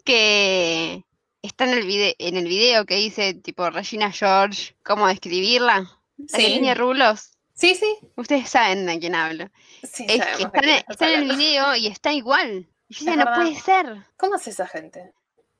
que 0.04 1.04
está 1.42 1.64
en 1.64 1.70
el, 1.78 1.86
video, 1.86 2.14
en 2.18 2.36
el 2.36 2.46
video 2.46 2.84
que 2.86 2.96
dice 2.96 3.34
tipo 3.34 3.68
Regina 3.70 4.10
George, 4.10 4.74
cómo 4.82 5.06
describirla. 5.06 5.90
La 6.16 6.38
que 6.38 6.44
Sí. 6.44 6.52
tiene 6.52 6.74
rulos. 6.74 7.30
Sí, 7.54 7.74
sí. 7.74 7.96
Ustedes 8.16 8.48
saben 8.48 8.86
de 8.86 8.98
quién 8.98 9.14
hablo. 9.14 9.48
Sí, 9.82 10.06
Es 10.08 10.24
que 10.36 10.42
está, 10.44 10.58
en, 10.60 10.68
estás 10.70 10.84
está 10.90 11.12
en 11.12 11.30
el 11.30 11.36
video 11.36 11.74
y 11.76 11.86
está 11.88 12.12
igual. 12.12 12.68
Y 12.88 12.94
yo 12.94 13.00
Es 13.00 13.04
decía, 13.06 13.24
no 13.24 13.34
puede 13.34 13.54
ser. 13.60 13.96
¿Cómo 14.16 14.34
hace 14.36 14.50
esa 14.50 14.66
gente? 14.66 15.12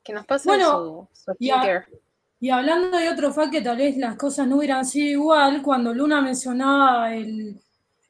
Que 0.03 0.13
nos 0.13 0.25
pase 0.25 0.47
Bueno, 0.49 1.07
su, 1.13 1.31
su 1.31 1.35
y 1.39 1.49
a- 1.49 1.55
skincare. 1.55 1.85
Y 2.41 2.49
hablando 2.51 2.97
de 2.97 3.09
otro 3.09 3.33
fact 3.33 3.51
que 3.51 3.61
tal 3.61 3.75
vez 3.77 3.97
las 3.97 4.15
cosas 4.15 4.47
no 4.47 4.57
hubieran 4.57 4.85
sido 4.85 5.07
igual, 5.07 5.61
cuando 5.61 5.93
Luna 5.93 6.21
mencionaba 6.21 7.13
el, 7.13 7.59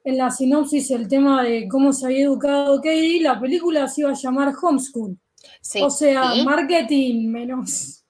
en 0.03 0.17
la 0.17 0.29
sinopsis 0.29 0.91
el 0.91 1.07
tema 1.07 1.41
de 1.43 1.67
cómo 1.67 1.91
se 1.91 2.05
había 2.05 2.25
educado 2.25 2.75
Katie, 2.77 3.21
la 3.23 3.39
película 3.39 3.87
se 3.87 4.01
iba 4.01 4.11
a 4.11 4.13
llamar 4.13 4.53
Homeschool. 4.61 5.17
Sí. 5.61 5.81
O 5.81 5.89
sea, 5.89 6.35
marketing 6.45 7.27
menos, 7.31 8.05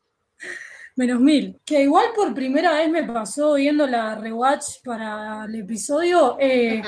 menos 0.97 1.21
mil. 1.21 1.57
Que 1.63 1.83
igual 1.83 2.07
por 2.13 2.33
primera 2.33 2.73
vez 2.73 2.89
me 2.91 3.03
pasó 3.03 3.53
viendo 3.53 3.87
la 3.87 4.15
rewatch 4.15 4.83
para 4.83 5.45
el 5.45 5.55
episodio. 5.55 6.35
eh. 6.37 6.81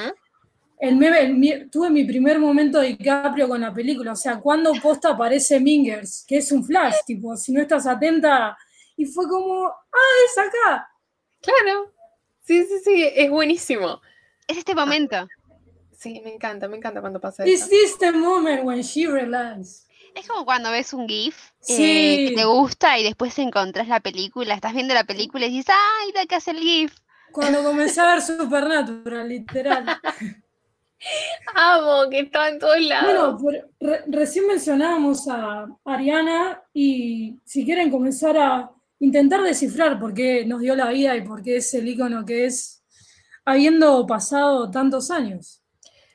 El 0.82 0.96
meme- 0.98 1.20
el 1.22 1.34
mi- 1.36 1.70
tuve 1.70 1.90
mi 1.90 2.04
primer 2.04 2.40
momento 2.40 2.80
de 2.80 2.88
DiCaprio 2.88 3.48
con 3.48 3.62
la 3.62 3.72
película. 3.74 4.14
O 4.14 4.16
sea, 4.16 4.40
cuando 4.40 4.74
posta 4.82 5.10
aparece 5.12 5.60
Mingers, 5.60 6.26
que 6.28 6.38
es 6.38 6.52
un 6.52 6.64
flash, 6.66 6.96
tipo, 7.06 7.38
si 7.38 7.54
no 7.54 7.62
estás 7.62 7.86
atenta. 7.88 8.58
Y 8.98 9.06
fue 9.06 9.28
como, 9.30 9.66
ah, 9.68 10.26
es 10.26 10.38
acá. 10.38 10.90
Claro. 11.42 11.94
Sí, 12.44 12.64
sí, 12.66 12.80
sí. 12.84 13.10
Es 13.16 13.30
buenísimo. 13.30 14.02
Es 14.48 14.58
este 14.58 14.76
momento. 14.76 15.28
Sí, 15.98 16.20
me 16.24 16.34
encanta, 16.34 16.68
me 16.68 16.78
encanta 16.78 17.00
cuando 17.00 17.22
pasa 17.22 17.48
Is 17.48 17.62
eso. 17.62 17.70
this 17.70 17.98
the 18.00 18.12
moment 18.12 18.64
when 18.64 18.82
she? 18.82 19.04
Es 20.16 20.28
como 20.28 20.46
cuando 20.46 20.72
ves 20.72 20.94
un 20.94 21.08
GIF 21.08 21.52
eh, 21.70 22.30
que 22.30 22.36
te 22.36 22.44
gusta 22.44 22.98
y 22.98 23.04
después 23.04 23.38
encontrás 23.40 23.88
la 23.88 24.00
película, 24.00 24.56
estás 24.56 24.74
viendo 24.74 24.94
la 24.96 25.04
película 25.04 25.46
y 25.46 25.52
dices, 25.52 25.74
¡ay, 26.04 26.12
de 26.12 26.20
acá 26.22 26.38
es 26.38 26.48
el 26.48 26.58
GIF! 26.58 26.94
Cuando 27.32 27.64
comencé 27.64 28.02
a 28.02 28.08
ver 28.16 28.22
Supernatural, 28.22 29.30
literal. 29.30 29.86
Amo, 31.56 32.10
que 32.10 32.20
está 32.22 32.50
en 32.50 32.60
todos 32.60 32.80
lados. 32.82 33.42
Bueno, 33.42 33.68
re- 33.80 34.04
recién 34.08 34.48
mencionábamos 34.48 35.28
a 35.28 35.68
Ariana 35.86 36.62
y 36.74 37.40
si 37.46 37.66
quieren 37.66 37.90
comenzar 37.90 38.38
a 38.38 38.72
intentar 39.00 39.42
descifrar 39.42 40.00
por 40.00 40.14
qué 40.14 40.46
nos 40.46 40.62
dio 40.62 40.76
la 40.76 40.90
vida 40.90 41.16
y 41.16 41.22
por 41.22 41.42
qué 41.42 41.58
es 41.58 41.74
el 41.74 41.88
icono 41.88 42.24
que 42.26 42.46
es, 42.46 42.84
habiendo 43.46 44.06
pasado 44.06 44.70
tantos 44.70 45.10
años. 45.10 45.62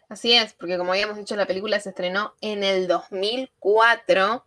Así 0.08 0.32
es, 0.32 0.52
porque 0.54 0.78
como 0.78 0.92
habíamos 0.92 1.16
dicho, 1.16 1.34
la 1.34 1.46
película 1.46 1.80
se 1.80 1.88
estrenó 1.88 2.34
en 2.40 2.62
el 2.62 2.86
2004, 2.86 4.44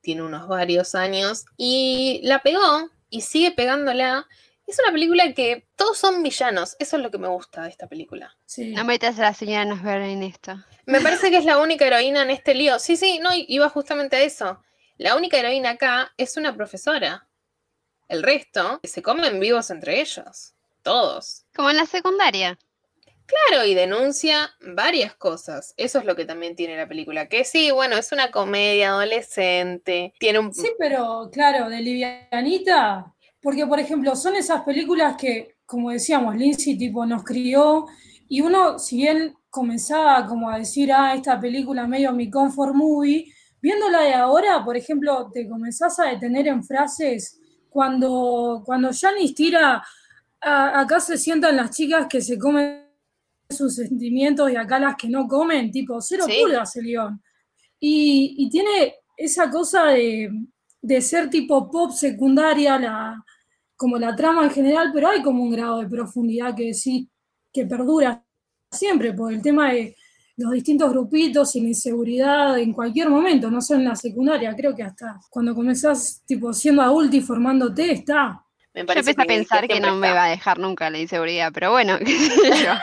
tiene 0.00 0.22
unos 0.22 0.48
varios 0.48 0.94
años, 0.94 1.44
y 1.58 2.20
la 2.24 2.40
pegó 2.42 2.88
y 3.10 3.20
sigue 3.20 3.52
pegándola. 3.52 4.26
Es 4.66 4.78
una 4.82 4.92
película 4.92 5.32
que 5.34 5.66
todos 5.76 5.98
son 5.98 6.22
villanos, 6.22 6.76
eso 6.78 6.96
es 6.96 7.02
lo 7.02 7.10
que 7.10 7.18
me 7.18 7.28
gusta 7.28 7.62
de 7.62 7.68
esta 7.68 7.86
película. 7.86 8.34
Sí. 8.46 8.72
No 8.72 8.84
metas 8.84 9.18
a 9.18 9.22
la 9.22 9.34
señora 9.34 9.64
Nosber 9.64 10.00
en 10.00 10.22
esto. 10.22 10.54
Me 10.86 11.00
parece 11.00 11.30
que 11.30 11.36
es 11.36 11.44
la 11.44 11.58
única 11.58 11.86
heroína 11.86 12.22
en 12.22 12.30
este 12.30 12.54
lío. 12.54 12.78
Sí, 12.78 12.96
sí, 12.96 13.18
no, 13.18 13.30
iba 13.34 13.68
justamente 13.68 14.16
a 14.16 14.22
eso. 14.22 14.62
La 14.96 15.16
única 15.16 15.38
heroína 15.38 15.70
acá 15.70 16.12
es 16.16 16.36
una 16.36 16.54
profesora. 16.54 17.26
El 18.08 18.22
resto 18.22 18.80
se 18.84 19.02
comen 19.02 19.40
vivos 19.40 19.70
entre 19.70 20.00
ellos, 20.00 20.54
todos. 20.82 21.44
Como 21.54 21.70
en 21.70 21.76
la 21.76 21.86
secundaria. 21.86 22.58
Claro, 23.26 23.64
y 23.64 23.74
denuncia 23.74 24.54
varias 24.60 25.14
cosas. 25.14 25.72
Eso 25.78 25.98
es 25.98 26.04
lo 26.04 26.14
que 26.14 26.26
también 26.26 26.56
tiene 26.56 26.76
la 26.76 26.86
película. 26.86 27.28
Que 27.28 27.44
sí, 27.44 27.70
bueno, 27.70 27.96
es 27.96 28.12
una 28.12 28.30
comedia 28.30 28.90
adolescente. 28.90 30.12
Tiene 30.18 30.40
un. 30.40 30.52
Sí, 30.52 30.70
pero 30.78 31.30
claro, 31.32 31.70
de 31.70 31.80
livianita, 31.80 33.13
porque 33.44 33.66
por 33.66 33.78
ejemplo, 33.78 34.16
son 34.16 34.34
esas 34.36 34.62
películas 34.62 35.16
que, 35.16 35.56
como 35.66 35.90
decíamos, 35.90 36.34
Lindsay 36.34 36.76
tipo 36.78 37.04
nos 37.06 37.22
crió 37.22 37.86
y 38.28 38.40
uno, 38.40 38.78
si 38.78 38.96
bien 38.96 39.34
comenzaba 39.50 40.26
como 40.26 40.48
a 40.50 40.58
decir, 40.58 40.90
ah, 40.92 41.14
esta 41.14 41.38
película 41.38 41.86
medio 41.86 42.10
mi 42.12 42.30
comfort 42.30 42.74
movie, 42.74 43.32
viéndola 43.60 44.00
de 44.00 44.14
ahora, 44.14 44.64
por 44.64 44.76
ejemplo, 44.76 45.30
te 45.32 45.46
comenzás 45.48 45.98
a 46.00 46.06
detener 46.06 46.48
en 46.48 46.64
frases 46.64 47.38
cuando, 47.68 48.62
cuando 48.64 48.90
Janice 48.92 49.34
tira, 49.34 49.82
"A- 50.40 50.80
acá 50.80 51.00
se 51.00 51.16
sientan 51.18 51.56
las 51.56 51.70
chicas 51.70 52.06
que 52.08 52.20
se 52.22 52.38
comen 52.38 52.82
sus 53.50 53.74
sentimientos 53.76 54.50
y 54.50 54.56
acá 54.56 54.78
las 54.78 54.96
que 54.96 55.08
no 55.08 55.28
comen, 55.28 55.70
tipo, 55.70 56.00
cero 56.00 56.24
Sí. 56.26 56.38
pulgas 56.40 56.74
el 56.76 56.84
guion. 56.86 57.22
Y, 57.78 58.34
y 58.38 58.48
tiene 58.50 58.94
esa 59.16 59.50
cosa 59.50 59.86
de, 59.88 60.30
de 60.82 61.00
ser 61.00 61.28
tipo 61.30 61.70
pop 61.70 61.90
secundaria, 61.92 62.78
la, 62.78 63.24
como 63.76 63.98
la 63.98 64.14
trama 64.14 64.44
en 64.44 64.50
general, 64.50 64.90
pero 64.92 65.08
hay 65.08 65.22
como 65.22 65.42
un 65.42 65.50
grado 65.50 65.80
de 65.80 65.88
profundidad 65.88 66.54
que 66.54 66.74
sí, 66.74 67.08
que 67.52 67.66
perdura 67.66 68.24
siempre, 68.70 69.12
por 69.12 69.32
el 69.32 69.42
tema 69.42 69.72
de 69.72 69.96
los 70.36 70.52
distintos 70.52 70.90
grupitos 70.90 71.54
y 71.54 71.60
la 71.60 71.68
inseguridad 71.68 72.58
en 72.58 72.72
cualquier 72.72 73.08
momento, 73.08 73.50
no 73.50 73.60
solo 73.60 73.80
en 73.80 73.88
la 73.88 73.96
secundaria, 73.96 74.54
creo 74.56 74.74
que 74.74 74.82
hasta 74.82 75.20
cuando 75.30 75.54
comenzás 75.54 76.22
tipo 76.26 76.52
siendo 76.52 76.82
adulto 76.82 77.16
y 77.16 77.20
formándote, 77.20 77.92
está. 77.92 78.40
Me 78.72 78.80
Yo 78.80 78.86
parece 78.86 79.10
empecé 79.10 79.22
a 79.22 79.36
pensar 79.36 79.68
que 79.68 79.78
no 79.78 79.94
me 79.94 80.12
va 80.12 80.24
a 80.24 80.30
dejar 80.30 80.58
nunca 80.58 80.90
la 80.90 80.98
inseguridad, 80.98 81.52
pero 81.52 81.70
bueno, 81.70 81.98
qué 82.04 82.06
sé 82.06 82.64
yo. 82.64 82.74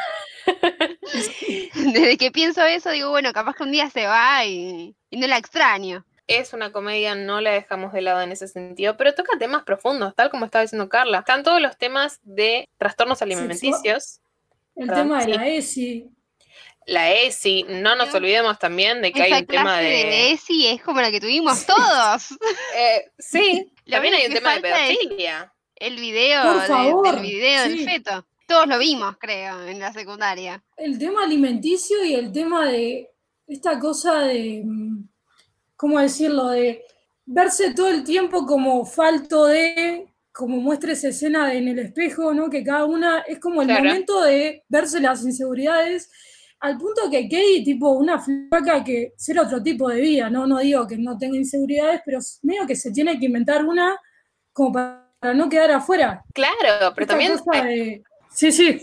Desde 1.94 2.18
que 2.18 2.32
pienso 2.32 2.64
eso, 2.64 2.90
digo, 2.92 3.10
bueno, 3.10 3.34
capaz 3.34 3.56
que 3.56 3.64
un 3.64 3.72
día 3.72 3.90
se 3.90 4.08
va 4.08 4.46
y, 4.46 4.96
y 5.10 5.18
no 5.18 5.28
la 5.28 5.38
extraño. 5.38 6.06
Es 6.28 6.54
una 6.54 6.72
comedia, 6.72 7.16
no 7.16 7.42
la 7.42 7.52
dejamos 7.52 7.92
de 7.94 8.02
lado 8.02 8.22
en 8.22 8.32
ese 8.32 8.48
sentido, 8.48 8.96
pero 8.96 9.14
toca 9.14 9.38
temas 9.38 9.64
profundos, 9.64 10.16
tal 10.16 10.30
como 10.30 10.46
estaba 10.46 10.62
diciendo 10.62 10.88
Carla. 10.88 11.20
Están 11.20 11.44
todos 11.44 11.62
los 11.62 11.78
temas 11.78 12.20
de 12.24 12.70
trastornos 12.78 13.22
alimenticios. 13.22 14.20
El 14.76 14.88
Perdón, 14.88 15.04
tema 15.10 15.18
de 15.20 15.26
sí. 15.26 15.32
la 15.38 15.48
ESI, 15.48 16.10
La 16.86 17.12
ESI, 17.12 17.66
no 17.68 17.96
nos 17.96 18.14
olvidemos 18.14 18.58
también 18.60 19.02
de 19.02 19.12
que 19.12 19.22
hay 19.24 19.34
un 19.34 19.46
tema 19.46 19.80
de 19.80 19.90
de. 19.90 20.32
ESI 20.32 20.68
es 20.68 20.82
como 20.82 21.02
la 21.02 21.12
que 21.12 21.20
tuvimos 21.20 21.66
todos. 21.66 22.30
Eh, 22.78 23.12
sí, 23.20 23.72
también 23.90 24.14
hay 24.14 24.28
un 24.28 24.34
tema 24.34 24.56
de 24.56 24.62
pedofilia. 24.62 25.54
El 25.76 25.96
video 25.98 26.54
de- 26.60 27.12
del 27.12 27.20
video 27.22 27.64
sí. 27.66 27.70
del 27.70 27.86
feto. 27.90 28.26
Todos 28.48 28.68
lo 28.68 28.78
vimos, 28.80 29.16
creo, 29.20 29.68
en 29.68 29.80
la 29.80 29.92
secundaria. 29.94 30.64
el 30.78 30.98
tema 30.98 31.24
alimenticio 31.24 32.04
y 32.06 32.14
el 32.16 32.32
tema 32.32 32.68
de 32.68 33.10
esta 33.48 33.78
cosa 33.80 34.20
de, 34.22 34.62
mm, 34.64 35.08
¿cómo 35.82 36.00
decirlo? 36.00 36.50
De 36.50 36.84
verse 37.26 37.74
todo 37.74 37.88
el 37.90 38.04
tiempo 38.04 38.46
como 38.46 38.86
falto 38.86 39.48
de, 39.48 40.08
como 40.32 40.58
muestra 40.58 40.92
esa 40.94 41.08
escena 41.10 41.48
de 41.48 41.58
en 41.58 41.68
el 41.70 41.80
espejo, 41.80 42.36
¿no? 42.36 42.52
Que 42.52 42.64
cada 42.64 42.86
una 42.86 43.22
es 43.22 43.40
como 43.40 43.62
el 43.64 43.68
Claro. 43.68 43.84
momento 43.86 44.22
de 44.22 44.64
verse 44.70 45.00
las 45.00 45.24
inseguridades, 45.24 46.12
al 46.60 46.78
punto 46.78 47.10
que 47.10 47.24
Katie, 47.24 47.64
tipo 47.64 47.90
una 47.94 48.20
flaca 48.20 48.84
que 48.84 49.14
ser 49.18 49.40
otro 49.40 49.64
tipo 49.64 49.90
de 49.90 50.00
vida, 50.02 50.30
¿no? 50.30 50.46
No 50.46 50.60
digo 50.60 50.86
que 50.86 50.98
no 50.98 51.18
tenga 51.18 51.36
inseguridades, 51.36 52.02
pero 52.06 52.20
medio 52.44 52.68
que 52.68 52.76
se 52.76 52.92
tiene 52.92 53.18
que 53.20 53.26
inventar 53.26 53.66
una 53.66 53.98
como 54.54 54.72
para 54.74 55.34
no 55.34 55.50
quedar 55.50 55.72
afuera. 55.72 56.24
Claro, 56.34 56.94
pero 56.94 57.06
Esta 57.06 57.06
también, 57.08 57.34
de- 57.66 58.04
Sí, 58.34 58.52
sí, 58.52 58.80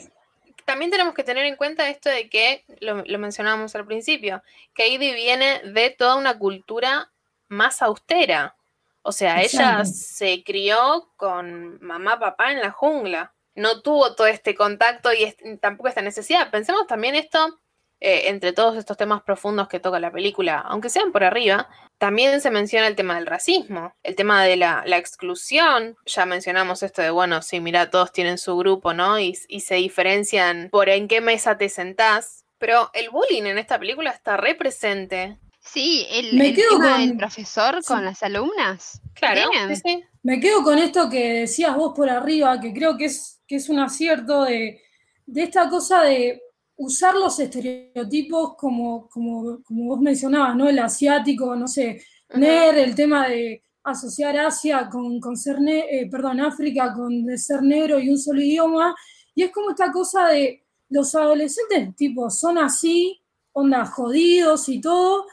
también 0.68 0.90
tenemos 0.90 1.14
que 1.14 1.24
tener 1.24 1.46
en 1.46 1.56
cuenta 1.56 1.88
esto 1.88 2.10
de 2.10 2.28
que, 2.28 2.62
lo, 2.80 3.02
lo 3.06 3.18
mencionábamos 3.18 3.74
al 3.74 3.86
principio, 3.86 4.42
que 4.74 4.84
Heidi 4.84 5.14
viene 5.14 5.62
de 5.64 5.88
toda 5.88 6.16
una 6.16 6.38
cultura 6.38 7.10
más 7.48 7.80
austera. 7.80 8.54
O 9.00 9.10
sea, 9.10 9.40
ella 9.40 9.86
se 9.86 10.44
crió 10.44 11.10
con 11.16 11.82
mamá, 11.82 12.18
papá 12.20 12.52
en 12.52 12.60
la 12.60 12.70
jungla. 12.70 13.32
No 13.54 13.80
tuvo 13.80 14.14
todo 14.14 14.26
este 14.26 14.54
contacto 14.54 15.08
y 15.14 15.34
tampoco 15.56 15.88
esta 15.88 16.02
necesidad. 16.02 16.50
Pensemos 16.50 16.86
también 16.86 17.14
esto, 17.14 17.58
eh, 18.00 18.28
entre 18.28 18.52
todos 18.52 18.76
estos 18.76 18.96
temas 18.96 19.22
profundos 19.22 19.68
que 19.68 19.80
toca 19.80 19.98
la 20.00 20.10
película, 20.12 20.58
aunque 20.60 20.88
sean 20.88 21.10
por 21.12 21.24
arriba, 21.24 21.68
también 21.98 22.40
se 22.40 22.50
menciona 22.50 22.86
el 22.86 22.94
tema 22.94 23.16
del 23.16 23.26
racismo, 23.26 23.92
el 24.04 24.14
tema 24.14 24.44
de 24.44 24.56
la, 24.56 24.82
la 24.86 24.98
exclusión. 24.98 25.96
Ya 26.06 26.26
mencionamos 26.26 26.82
esto 26.82 27.02
de, 27.02 27.10
bueno, 27.10 27.42
sí, 27.42 27.58
mira, 27.60 27.90
todos 27.90 28.12
tienen 28.12 28.38
su 28.38 28.56
grupo, 28.56 28.94
¿no? 28.94 29.18
Y, 29.18 29.36
y 29.48 29.60
se 29.60 29.74
diferencian 29.76 30.68
por 30.70 30.88
en 30.88 31.08
qué 31.08 31.20
mesa 31.20 31.58
te 31.58 31.68
sentás. 31.68 32.44
Pero 32.58 32.90
el 32.92 33.10
bullying 33.10 33.44
en 33.44 33.58
esta 33.58 33.78
película 33.78 34.10
está 34.10 34.36
re 34.36 34.54
presente. 34.54 35.38
Sí, 35.60 36.06
el, 36.10 36.36
Me 36.36 36.48
el 36.48 36.54
quedo 36.56 36.70
tema 36.78 36.92
con- 36.92 37.06
del 37.08 37.16
profesor 37.16 37.76
sí. 37.82 37.86
con 37.92 38.04
las 38.04 38.22
alumnas. 38.22 39.00
Claro, 39.14 39.50
Bien. 39.50 39.76
sí, 39.76 39.82
sí. 39.84 40.04
Me 40.22 40.40
quedo 40.40 40.62
con 40.64 40.78
esto 40.78 41.08
que 41.10 41.32
decías 41.40 41.76
vos 41.76 41.92
por 41.94 42.08
arriba, 42.10 42.60
que 42.60 42.72
creo 42.72 42.96
que 42.96 43.04
es, 43.06 43.40
que 43.46 43.56
es 43.56 43.68
un 43.68 43.78
acierto 43.78 44.44
de, 44.44 44.80
de 45.26 45.42
esta 45.42 45.68
cosa 45.68 46.02
de 46.02 46.42
usar 46.78 47.14
los 47.14 47.38
estereotipos 47.38 48.54
como, 48.56 49.08
como, 49.08 49.62
como 49.62 49.84
vos 49.86 50.00
mencionabas, 50.00 50.56
¿no? 50.56 50.68
El 50.68 50.78
asiático, 50.78 51.54
no 51.54 51.68
sé. 51.68 52.02
NER, 52.34 52.78
el 52.78 52.94
tema 52.94 53.28
de 53.28 53.62
asociar 53.82 54.36
Asia 54.36 54.88
con, 54.90 55.20
con 55.20 55.36
ser, 55.36 55.56
eh, 55.66 56.08
perdón, 56.10 56.40
África 56.40 56.92
con 56.94 57.24
de 57.24 57.36
ser 57.38 57.62
negro 57.62 57.98
y 57.98 58.10
un 58.10 58.18
solo 58.18 58.40
idioma, 58.40 58.94
y 59.34 59.42
es 59.42 59.50
como 59.50 59.70
esta 59.70 59.90
cosa 59.90 60.28
de 60.28 60.64
los 60.90 61.14
adolescentes, 61.14 61.96
tipo, 61.96 62.30
son 62.30 62.58
así, 62.58 63.20
onda 63.52 63.84
jodidos 63.86 64.68
y 64.68 64.80
todo, 64.80 65.26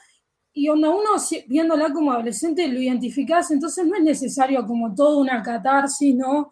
y 0.53 0.69
onda 0.69 0.89
uno 0.89 1.09
viéndola 1.47 1.91
como 1.91 2.11
adolescente 2.11 2.67
lo 2.67 2.79
identificás, 2.79 3.51
entonces 3.51 3.85
no 3.85 3.95
es 3.95 4.03
necesario 4.03 4.65
como 4.65 4.95
toda 4.95 5.17
una 5.17 5.43
catarsis, 5.43 6.15
¿no? 6.15 6.51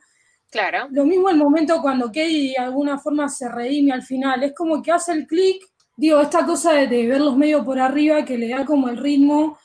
Claro. 0.53 0.87
Lo 0.91 1.03
mismo 1.03 1.29
el 1.29 1.37
momento 1.37 1.81
cuando 1.81 2.05
Katie 2.05 2.51
de 2.51 2.57
alguna 2.57 2.99
forma 2.99 3.27
se 3.27 3.49
redime 3.49 3.91
al 3.91 4.03
final, 4.03 4.43
es 4.43 4.53
como 4.53 4.83
que 4.83 4.91
hace 4.91 5.11
el 5.11 5.25
clic, 5.25 5.63
digo, 5.97 6.21
esta 6.21 6.45
cosa 6.45 6.73
de, 6.73 6.87
de 6.87 7.07
ver 7.07 7.21
los 7.21 7.35
medios 7.35 7.65
por 7.65 7.79
arriba 7.79 8.23
que 8.23 8.37
le 8.37 8.49
da 8.49 8.63
como 8.63 8.87
el 8.87 8.97
ritmo 8.97 9.57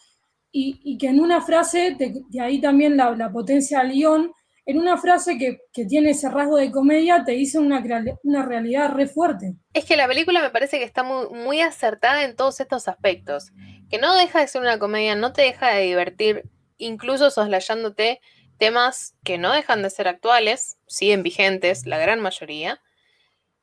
y, 0.51 0.81
y 0.83 0.97
que 0.97 1.09
en 1.09 1.21
una 1.21 1.43
frase, 1.43 1.95
de, 1.99 2.23
de 2.27 2.41
ahí 2.41 2.59
también 2.59 2.97
la, 2.97 3.15
la 3.15 3.31
potencia 3.31 3.81
del 3.81 3.93
guion, 3.93 4.33
en 4.65 4.79
una 4.79 4.97
frase 4.97 5.37
que, 5.39 5.61
que 5.73 5.85
tiene 5.85 6.11
ese 6.11 6.29
rasgo 6.29 6.57
de 6.57 6.71
comedia 6.71 7.25
te 7.25 7.33
dice 7.33 7.59
una, 7.59 7.83
una 8.23 8.45
realidad 8.45 8.91
re 8.93 9.07
fuerte. 9.07 9.57
Es 9.73 9.85
que 9.85 9.97
la 9.97 10.09
película 10.09 10.43
me 10.43 10.51
parece 10.51 10.79
que 10.79 10.85
está 10.85 11.03
muy, 11.03 11.29
muy 11.31 11.61
acertada 11.61 12.25
en 12.25 12.37
todos 12.37 12.61
estos 12.61 12.89
aspectos. 12.89 13.53
Que 13.91 13.99
no 13.99 14.15
deja 14.15 14.41
de 14.41 14.49
ser 14.49 14.61
una 14.63 14.79
comedia, 14.79 15.15
no 15.15 15.33
te 15.33 15.41
deja 15.43 15.71
de 15.71 15.83
divertir, 15.85 16.43
incluso 16.77 17.31
soslayándote 17.31 18.21
temas 18.59 19.15
que 19.25 19.39
no 19.39 19.53
dejan 19.53 19.83
de 19.83 19.91
ser 19.91 20.09
actuales, 20.09 20.77
siguen 20.87 21.23
vigentes, 21.23 21.87
la 21.87 21.99
gran 21.99 22.21
mayoría, 22.21 22.81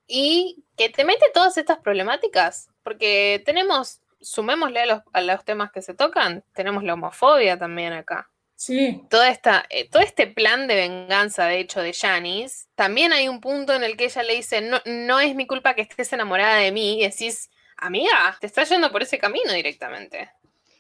y 0.08 0.64
que 0.78 0.90
te 0.90 1.06
mete 1.06 1.26
todas 1.34 1.58
estas 1.58 1.80
problemáticas, 1.80 2.70
porque 2.84 3.42
tenemos, 3.46 4.02
sumémosle 4.22 4.82
a 4.82 4.86
los, 4.86 5.02
a 5.14 5.22
los 5.22 5.44
temas 5.44 5.72
que 5.72 5.82
se 5.82 5.94
tocan, 5.94 6.44
tenemos 6.54 6.84
la 6.84 6.94
homofobia 6.94 7.58
también 7.58 7.94
acá. 7.94 8.30
Sí, 8.58 9.04
Toda 9.10 9.30
esta, 9.30 9.66
eh, 9.70 9.90
todo 9.90 10.02
este 10.02 10.28
plan 10.28 10.68
de 10.68 10.76
venganza, 10.76 11.46
de 11.46 11.60
hecho, 11.60 11.82
de 11.82 11.94
Janice, 11.94 12.68
también 12.76 13.12
hay 13.12 13.28
un 13.28 13.42
punto 13.42 13.74
en 13.74 13.84
el 13.84 13.98
que 13.98 14.06
ella 14.06 14.24
le 14.24 14.36
dice, 14.36 14.62
no, 14.62 14.82
no 14.86 15.20
es 15.20 15.36
mi 15.36 15.46
culpa 15.46 15.74
que 15.74 15.82
estés 15.82 16.14
enamorada 16.14 16.56
de 16.56 16.72
mí, 16.72 17.00
y 17.00 17.04
decís, 17.04 17.50
amiga, 17.76 18.38
te 18.40 18.48
estás 18.48 18.70
yendo 18.70 18.92
por 18.92 19.04
ese 19.04 19.20
camino 19.20 19.52
directamente. 19.52 20.32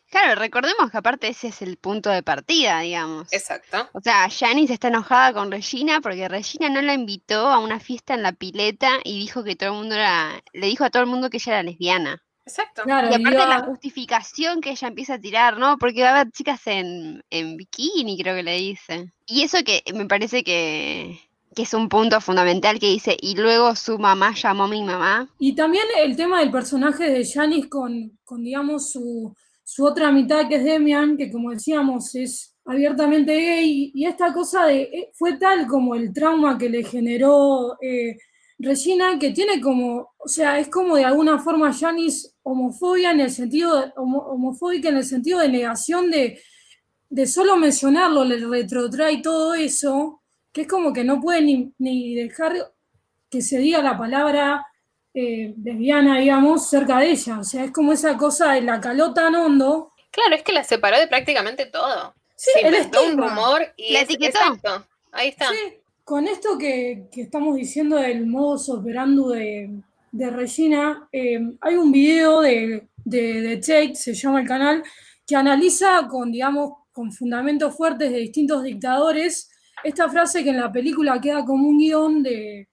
Claro, 0.10 0.40
recordemos 0.40 0.92
que 0.92 0.98
aparte 0.98 1.28
ese 1.28 1.48
es 1.48 1.62
el 1.62 1.78
punto 1.78 2.10
de 2.10 2.24
partida, 2.24 2.80
digamos. 2.80 3.32
Exacto. 3.32 3.90
O 3.94 4.02
sea, 4.02 4.30
Janice 4.30 4.74
está 4.74 4.88
enojada 4.88 5.34
con 5.34 5.52
Regina 5.52 6.00
porque 6.02 6.28
Regina 6.28 6.70
no 6.70 6.82
la 6.82 6.94
invitó 6.94 7.48
a 7.48 7.60
una 7.60 7.80
fiesta 7.80 8.14
en 8.14 8.24
la 8.24 8.32
pileta 8.32 9.00
y 9.04 9.20
dijo 9.20 9.44
que 9.44 9.56
todo 9.56 9.70
el 9.70 9.76
mundo 9.76 9.96
era, 9.96 10.42
le 10.54 10.68
dijo 10.68 10.84
a 10.84 10.90
todo 10.90 11.04
el 11.04 11.10
mundo 11.10 11.30
que 11.30 11.38
ella 11.38 11.54
era 11.54 11.64
lesbiana. 11.64 12.22
Exacto. 12.46 12.84
claro. 12.84 13.10
Y 13.10 13.16
aparte 13.16 13.38
la 13.38 13.64
justificación 13.64 14.62
que 14.62 14.70
ella 14.70 14.88
empieza 14.88 15.16
a 15.16 15.20
tirar, 15.20 15.58
¿no? 15.58 15.78
Porque 15.80 16.04
va 16.04 16.10
a 16.10 16.22
haber 16.22 16.32
chicas 16.32 16.62
en, 16.68 17.24
en 17.32 17.58
bikini, 17.58 18.18
creo 18.22 18.36
que 18.36 18.44
le 18.44 18.58
dice. 18.58 19.12
Y 19.26 19.42
eso 19.42 19.58
que 19.66 19.84
me 19.96 20.06
parece 20.06 20.44
que, 20.44 21.20
que 21.56 21.64
es 21.64 21.74
un 21.74 21.90
punto 21.90 22.22
fundamental 22.22 22.80
que 22.80 22.88
dice, 22.88 23.18
y 23.20 23.36
luego 23.36 23.76
su 23.76 23.98
mamá 23.98 24.36
llamó 24.36 24.66
a 24.66 24.68
mi 24.68 24.84
mamá. 24.84 25.28
Y 25.40 25.56
también 25.56 25.86
el 25.98 26.16
tema 26.16 26.42
del 26.42 26.52
personaje 26.52 27.10
de 27.10 27.26
Janice 27.26 27.70
con, 27.70 28.20
con 28.24 28.44
digamos, 28.44 28.92
su, 28.92 29.36
su 29.66 29.84
otra 29.84 30.12
mitad 30.12 30.48
que 30.48 30.58
es 30.58 30.64
Demian, 30.64 31.18
que 31.18 31.32
como 31.32 31.50
decíamos 31.50 32.14
es 32.16 32.56
abiertamente 32.66 33.34
gay, 33.36 33.92
y 33.94 34.06
esta 34.06 34.32
cosa 34.32 34.68
de, 34.68 34.84
eh, 34.84 35.12
fue 35.14 35.38
tal 35.38 35.68
como 35.68 35.96
el 35.96 36.14
trauma 36.14 36.58
que 36.58 36.70
le 36.70 36.84
generó 36.84 37.76
eh, 37.82 38.16
Regina, 38.58 39.20
que 39.20 39.32
tiene 39.32 39.60
como, 39.60 40.14
o 40.18 40.28
sea, 40.28 40.60
es 40.60 40.70
como 40.70 40.96
de 40.96 41.04
alguna 41.04 41.40
forma 41.40 41.74
Janice 41.74 42.30
homofobia 42.44 43.12
en 43.12 43.20
el 43.22 43.32
sentido, 43.32 43.92
homofóbica 43.98 44.90
en 44.90 44.98
el 44.98 45.04
sentido 45.04 45.40
de 45.40 45.50
negación 45.50 46.10
de, 46.10 46.40
de 47.10 47.28
solo 47.28 47.58
mencionarlo, 47.58 48.24
le 48.24 48.38
retrotrae 48.38 49.22
todo 49.22 49.56
eso, 49.56 50.22
que 50.54 50.62
es 50.62 50.68
como 50.68 50.94
que 50.94 51.04
no 51.04 51.20
puede 51.20 51.42
ni, 51.42 51.74
ni 51.80 52.16
dejar 52.16 52.72
que 53.30 53.42
se 53.42 53.58
diga 53.58 53.82
la 53.82 53.98
palabra 53.98 54.66
eh, 55.16 55.56
lesbiana, 55.64 56.20
digamos, 56.20 56.70
cerca 56.70 57.00
de 57.00 57.12
ella. 57.12 57.40
O 57.40 57.44
sea, 57.44 57.64
es 57.64 57.72
como 57.72 57.94
esa 57.94 58.16
cosa 58.18 58.52
de 58.52 58.62
la 58.62 58.80
caló 58.80 59.14
tan 59.14 59.34
hondo. 59.36 59.92
Claro, 60.12 60.36
es 60.36 60.44
que 60.44 60.54
la 60.54 60.64
separó 60.64 61.00
de 61.00 61.08
prácticamente 61.08 61.66
todo. 61.66 62.14
Sí, 62.36 62.52
Se 62.54 62.60
el 62.68 62.76
inventó 62.76 63.04
un 63.06 63.18
rumor 63.18 63.62
y 63.78 63.94
La 63.94 64.00
es- 64.02 64.06
etiquetó. 64.06 64.38
exacto. 64.40 64.86
Ahí 65.12 65.30
está. 65.30 65.48
Sí, 65.50 65.78
con 66.04 66.28
esto 66.28 66.58
que, 66.58 67.06
que 67.12 67.22
estamos 67.22 67.56
diciendo 67.56 67.96
del 67.96 68.28
modus 68.28 68.70
operandi 68.70 69.22
de, 69.34 69.70
de 70.12 70.30
Regina, 70.30 71.08
eh, 71.12 71.40
hay 71.62 71.76
un 71.76 71.92
video 71.92 72.42
de, 72.42 72.88
de, 73.04 73.42
de 73.42 73.58
Tate, 73.58 73.96
se 73.96 74.14
llama 74.14 74.42
el 74.42 74.48
canal, 74.48 74.84
que 75.26 75.36
analiza 75.36 76.08
con, 76.10 76.32
digamos, 76.32 76.74
con 76.92 77.12
fundamentos 77.12 77.76
fuertes 77.76 78.12
de 78.12 78.18
distintos 78.20 78.64
dictadores 78.64 79.50
esta 79.84 80.08
frase 80.10 80.44
que 80.44 80.50
en 80.52 80.58
la 80.62 80.72
película 80.72 81.20
queda 81.20 81.44
como 81.46 81.68
un 81.68 81.78
guion 81.78 82.24
de, 82.24 82.68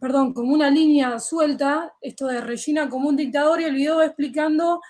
perdón, 0.00 0.32
como 0.34 0.52
una 0.54 0.70
línea 0.70 1.18
suelta, 1.18 1.92
esto 2.00 2.26
de 2.26 2.40
Regina 2.40 2.88
como 2.88 3.08
un 3.08 3.16
dictador 3.16 3.60
y 3.60 3.64
el 3.64 3.74
video 3.74 4.02
explicando 4.02 4.80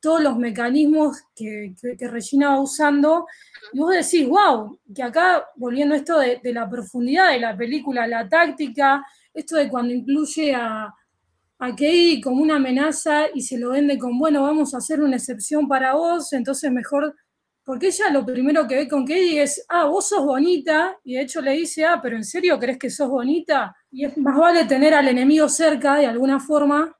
todos 0.00 0.20
los 0.22 0.36
mecanismos 0.38 1.18
que, 1.34 1.74
que- 1.98 2.08
Regina 2.08 2.50
va 2.50 2.60
usando 2.60 3.26
y 3.72 3.78
vos 3.78 3.90
decís, 3.94 4.28
wow, 4.28 4.78
que 4.94 5.02
acá, 5.02 5.44
volviendo 5.56 5.94
esto 5.94 6.18
de, 6.18 6.40
de 6.42 6.52
la 6.52 6.68
profundidad 6.68 7.32
de 7.32 7.40
la 7.40 7.56
película, 7.56 8.06
la 8.06 8.28
táctica, 8.28 9.04
esto 9.34 9.56
de 9.56 9.68
cuando 9.68 9.92
incluye 9.94 10.54
a, 10.54 10.94
a 11.58 11.70
Katie 11.70 12.20
como 12.22 12.42
una 12.42 12.56
amenaza 12.56 13.26
y 13.34 13.40
se 13.42 13.58
lo 13.58 13.70
vende 13.70 13.98
con, 13.98 14.18
bueno, 14.18 14.42
vamos 14.42 14.74
a 14.74 14.78
hacer 14.78 15.00
una 15.00 15.16
excepción 15.16 15.66
para 15.68 15.94
vos, 15.94 16.32
entonces 16.32 16.70
mejor, 16.70 17.14
porque 17.64 17.88
ella 17.88 18.10
lo 18.10 18.24
primero 18.26 18.66
que 18.68 18.76
ve 18.76 18.88
con 18.88 19.06
Katie 19.06 19.42
es, 19.42 19.64
ah, 19.68 19.86
vos 19.86 20.08
sos 20.08 20.24
bonita, 20.24 20.98
y 21.04 21.14
de 21.14 21.22
hecho 21.22 21.40
le 21.40 21.52
dice, 21.52 21.84
ah, 21.86 22.00
pero 22.02 22.16
¿en 22.16 22.24
serio 22.24 22.58
crees 22.58 22.78
que 22.78 22.90
sos 22.90 23.08
bonita? 23.08 23.74
Y 23.96 24.04
es 24.04 24.18
más 24.18 24.36
vale 24.36 24.66
tener 24.66 24.92
al 24.92 25.08
enemigo 25.08 25.48
cerca 25.48 25.94
de 25.94 26.04
alguna 26.04 26.38
forma 26.38 26.94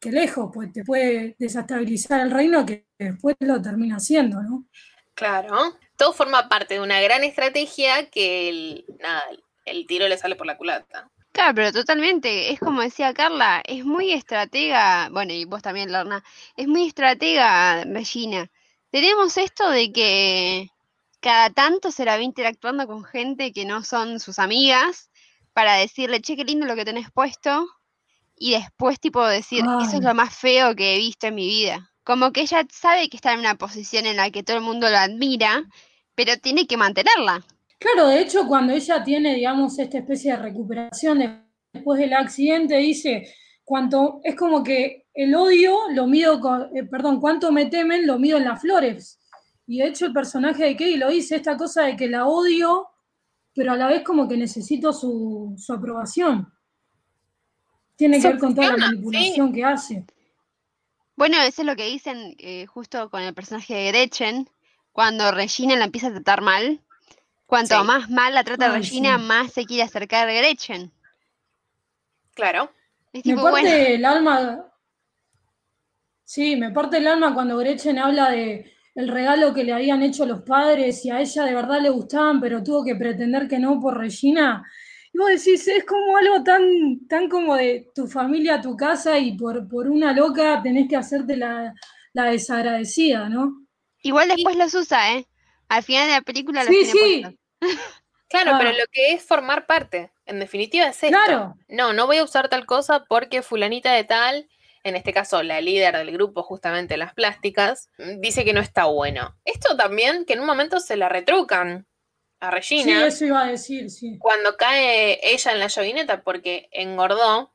que 0.00 0.10
lejos, 0.10 0.50
pues 0.50 0.72
te 0.72 0.82
puede 0.82 1.36
desestabilizar 1.38 2.22
el 2.22 2.30
reino 2.30 2.64
que 2.64 2.86
después 2.98 3.36
lo 3.40 3.60
termina 3.60 3.96
haciendo, 3.96 4.40
¿no? 4.40 4.64
Claro. 5.12 5.76
Todo 5.98 6.14
forma 6.14 6.48
parte 6.48 6.72
de 6.72 6.80
una 6.80 7.02
gran 7.02 7.22
estrategia 7.22 8.08
que 8.08 8.48
el, 8.48 8.86
nada, 8.98 9.24
el 9.66 9.86
tiro 9.86 10.08
le 10.08 10.16
sale 10.16 10.36
por 10.36 10.46
la 10.46 10.56
culata. 10.56 11.10
Claro, 11.32 11.54
pero 11.54 11.70
totalmente, 11.70 12.50
es 12.50 12.58
como 12.58 12.80
decía 12.80 13.12
Carla, 13.12 13.62
es 13.66 13.84
muy 13.84 14.12
estratega, 14.12 15.10
bueno, 15.12 15.34
y 15.34 15.44
vos 15.44 15.60
también, 15.60 15.92
Lorna, 15.92 16.24
es 16.56 16.66
muy 16.66 16.86
estratega 16.86 17.84
Regina. 17.84 18.50
Tenemos 18.90 19.36
esto 19.36 19.68
de 19.68 19.92
que 19.92 20.70
cada 21.20 21.50
tanto 21.50 21.90
se 21.90 22.06
la 22.06 22.16
ve 22.16 22.22
interactuando 22.22 22.86
con 22.86 23.04
gente 23.04 23.52
que 23.52 23.66
no 23.66 23.84
son 23.84 24.18
sus 24.18 24.38
amigas 24.38 25.10
para 25.58 25.74
decirle, 25.74 26.20
che, 26.20 26.36
qué 26.36 26.44
lindo 26.44 26.66
lo 26.66 26.76
que 26.76 26.84
tenés 26.84 27.10
puesto, 27.10 27.66
y 28.36 28.52
después 28.52 29.00
tipo 29.00 29.26
decir, 29.26 29.64
eso 29.82 29.96
es 29.96 30.04
lo 30.04 30.14
más 30.14 30.32
feo 30.32 30.76
que 30.76 30.94
he 30.94 30.98
visto 30.98 31.26
en 31.26 31.34
mi 31.34 31.48
vida. 31.48 31.90
Como 32.04 32.30
que 32.30 32.42
ella 32.42 32.64
sabe 32.70 33.08
que 33.08 33.16
está 33.16 33.32
en 33.32 33.40
una 33.40 33.56
posición 33.56 34.06
en 34.06 34.18
la 34.18 34.30
que 34.30 34.44
todo 34.44 34.56
el 34.56 34.62
mundo 34.62 34.88
la 34.88 35.02
admira, 35.02 35.64
pero 36.14 36.36
tiene 36.36 36.68
que 36.68 36.76
mantenerla. 36.76 37.44
Claro, 37.80 38.06
de 38.06 38.20
hecho, 38.20 38.46
cuando 38.46 38.72
ella 38.72 39.02
tiene, 39.02 39.34
digamos, 39.34 39.76
esta 39.80 39.98
especie 39.98 40.30
de 40.30 40.38
recuperación 40.38 41.18
de- 41.18 41.42
después 41.72 41.98
del 41.98 42.14
accidente, 42.14 42.76
dice, 42.76 43.26
cuanto, 43.64 44.20
es 44.22 44.36
como 44.36 44.62
que 44.62 45.06
el 45.12 45.34
odio 45.34 45.76
lo 45.90 46.06
mido, 46.06 46.38
con, 46.38 46.70
eh, 46.72 46.84
perdón, 46.84 47.20
cuánto 47.20 47.50
me 47.50 47.66
temen 47.66 48.06
lo 48.06 48.20
mido 48.20 48.38
en 48.38 48.44
las 48.44 48.60
flores. 48.60 49.18
Y 49.66 49.78
de 49.78 49.88
hecho 49.88 50.06
el 50.06 50.12
personaje 50.12 50.62
de 50.66 50.76
Kay 50.76 50.98
lo 50.98 51.10
dice, 51.10 51.34
esta 51.34 51.56
cosa 51.56 51.82
de 51.82 51.96
que 51.96 52.06
la 52.06 52.28
odio, 52.28 52.86
pero 53.58 53.72
a 53.72 53.76
la 53.76 53.88
vez 53.88 54.04
como 54.04 54.28
que 54.28 54.36
necesito 54.36 54.92
su, 54.92 55.52
su 55.58 55.72
aprobación. 55.72 56.48
Tiene 57.96 58.20
que 58.20 58.28
ver 58.28 58.38
con 58.38 58.54
toda 58.54 58.68
la 58.68 58.74
sí. 58.74 58.80
manipulación 58.80 59.52
que 59.52 59.64
hace. 59.64 60.04
Bueno, 61.16 61.38
eso 61.42 61.62
es 61.62 61.66
lo 61.66 61.74
que 61.74 61.86
dicen 61.86 62.36
eh, 62.38 62.66
justo 62.66 63.10
con 63.10 63.20
el 63.20 63.34
personaje 63.34 63.74
de 63.74 63.88
Gretchen, 63.88 64.48
cuando 64.92 65.32
Regina 65.32 65.74
la 65.74 65.86
empieza 65.86 66.06
a 66.06 66.12
tratar 66.12 66.40
mal. 66.40 66.80
Cuanto 67.46 67.80
Sí. 67.80 67.84
más 67.84 68.08
mal 68.08 68.32
la 68.32 68.44
trata 68.44 68.66
Ay, 68.66 68.82
Regina, 68.82 69.18
sí. 69.18 69.24
más 69.24 69.52
se 69.52 69.64
quiere 69.64 69.82
acercar 69.82 70.28
a 70.28 70.32
Gretchen. 70.32 70.92
Claro. 72.34 72.70
Es 73.12 73.26
Me 73.26 73.34
parte 73.34 73.50
bueno, 73.50 73.70
el 73.70 74.04
alma. 74.04 74.72
Sí, 76.22 76.54
me 76.54 76.70
parte 76.70 76.98
el 76.98 77.08
alma 77.08 77.34
cuando 77.34 77.56
Gretchen 77.56 77.98
habla 77.98 78.30
de 78.30 78.72
el 78.98 79.08
regalo 79.08 79.54
que 79.54 79.62
le 79.64 79.72
habían 79.72 80.02
hecho 80.02 80.26
los 80.26 80.42
padres 80.42 81.04
y 81.04 81.10
a 81.10 81.20
ella 81.20 81.44
de 81.44 81.54
verdad 81.54 81.80
le 81.80 81.90
gustaban, 81.90 82.40
pero 82.40 82.62
tuvo 82.62 82.84
que 82.84 82.96
pretender 82.96 83.46
que 83.48 83.58
no 83.58 83.80
por 83.80 83.96
Regina. 83.96 84.64
Y 85.12 85.18
vos 85.18 85.28
decís, 85.30 85.66
es 85.68 85.84
como 85.84 86.16
algo 86.16 86.42
tan, 86.42 87.06
tan 87.08 87.28
como 87.28 87.54
de 87.56 87.90
tu 87.94 88.06
familia 88.08 88.56
a 88.56 88.60
tu 88.60 88.76
casa 88.76 89.18
y 89.18 89.36
por, 89.36 89.68
por 89.68 89.88
una 89.88 90.12
loca 90.12 90.60
tenés 90.62 90.88
que 90.88 90.96
hacerte 90.96 91.36
la, 91.36 91.72
la 92.12 92.24
desagradecida, 92.24 93.28
¿no? 93.28 93.64
igual 94.02 94.28
después 94.28 94.56
los 94.56 94.74
usa, 94.74 95.14
¿eh? 95.16 95.26
Al 95.68 95.82
final 95.82 96.06
de 96.06 96.12
la 96.14 96.22
película 96.22 96.64
los 96.64 96.74
Sí, 96.74 96.90
tiene 96.92 97.36
sí. 97.60 97.68
Claro, 98.28 98.52
pero 98.58 98.70
Ah. 98.70 98.78
lo 98.78 98.84
que 98.92 99.12
es 99.12 99.22
formar 99.22 99.66
parte, 99.66 100.10
en 100.26 100.38
definitiva 100.38 100.86
es 100.88 101.02
esto. 101.02 101.08
claro. 101.08 101.54
No, 101.68 101.92
no 101.92 102.06
voy 102.06 102.18
a 102.18 102.24
usar 102.24 102.48
tal 102.48 102.66
cosa 102.66 103.04
porque 103.08 103.42
fulanita 103.42 103.92
de 103.92 104.04
tal, 104.04 104.48
en 104.84 104.96
este 104.96 105.12
caso 105.12 105.42
la 105.42 105.60
líder 105.60 105.96
del 105.96 106.12
grupo 106.12 106.42
justamente 106.42 106.96
las 106.96 107.14
plásticas, 107.14 107.90
dice 108.18 108.44
que 108.44 108.52
no 108.52 108.60
está 108.60 108.84
bueno. 108.84 109.36
Esto 109.44 109.76
también 109.76 110.24
que 110.24 110.34
en 110.34 110.40
un 110.40 110.46
momento 110.46 110.80
se 110.80 110.96
la 110.96 111.08
retrucan 111.08 111.86
a 112.40 112.50
Sí, 112.62 112.82
Regina 112.84 113.06
eso 113.06 113.24
iba 113.24 113.42
a 113.42 113.48
decir, 113.48 113.90
sí. 113.90 114.16
cuando 114.18 114.56
cae 114.56 115.18
ella 115.22 115.52
en 115.52 115.58
la 115.58 115.66
llovineta 115.66 116.22
porque 116.22 116.68
engordó 116.70 117.52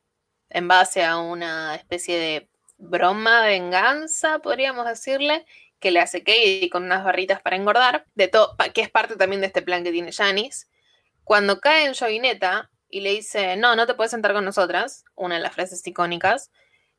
en 0.49 0.67
base 0.67 1.05
a 1.05 1.17
una 1.17 1.75
especie 1.75 2.19
de 2.19 2.49
broma, 2.77 3.45
venganza, 3.45 4.39
podríamos 4.39 4.85
decirle, 4.85 5.45
que 5.79 5.91
le 5.91 5.99
hace 5.99 6.23
Katie 6.23 6.69
con 6.69 6.83
unas 6.83 7.03
barritas 7.03 7.41
para 7.41 7.55
engordar, 7.55 8.05
de 8.15 8.27
todo, 8.27 8.55
que 8.73 8.81
es 8.81 8.89
parte 8.89 9.15
también 9.15 9.41
de 9.41 9.47
este 9.47 9.61
plan 9.61 9.83
que 9.83 9.91
tiene 9.91 10.11
Janice. 10.11 10.67
Cuando 11.23 11.59
cae 11.59 11.85
en 11.85 11.93
Jovineta 11.93 12.71
y 12.89 13.01
le 13.01 13.11
dice, 13.11 13.57
no, 13.57 13.75
no 13.75 13.85
te 13.85 13.93
puedes 13.93 14.11
sentar 14.11 14.33
con 14.33 14.45
nosotras, 14.45 15.03
una 15.15 15.35
de 15.35 15.41
las 15.41 15.53
frases 15.53 15.85
icónicas, 15.85 16.51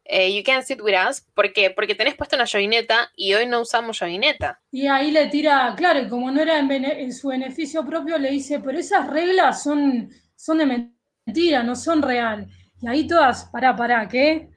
eh, 0.05 0.35
you 0.35 0.43
can't 0.45 0.65
sit 0.65 0.81
with 0.81 0.95
us, 1.09 1.23
¿por 1.35 1.53
qué? 1.53 1.71
Porque 1.71 1.95
tenés 1.95 2.15
puesto 2.15 2.37
una 2.37 2.47
jovineta 2.47 3.11
y 3.17 3.35
hoy 3.35 3.47
no 3.47 3.61
usamos 3.61 3.99
jovineta. 3.99 4.61
Y 4.71 4.87
ahí 4.87 5.11
le 5.11 5.27
tira, 5.27 5.75
claro, 5.77 6.01
y 6.01 6.09
como 6.09 6.31
no 6.31 6.41
era 6.41 6.59
en, 6.59 7.13
su 7.13 7.29
beneficio 7.29 7.85
propio, 7.85 8.19
le 8.19 8.31
dice, 8.31 8.61
pero 8.61 8.79
esas 8.79 9.07
reglas 9.07 9.63
son, 9.63 10.11
son 10.37 10.59
de 10.59 10.91
mentira, 11.27 11.63
no 11.63 11.75
son 11.75 12.03
real. 12.03 12.47
Y 12.81 12.87
ahí 12.87 13.07
todas, 13.07 13.47
pará, 13.47 13.75
pará, 13.75 14.09
¿qué? 14.09 14.51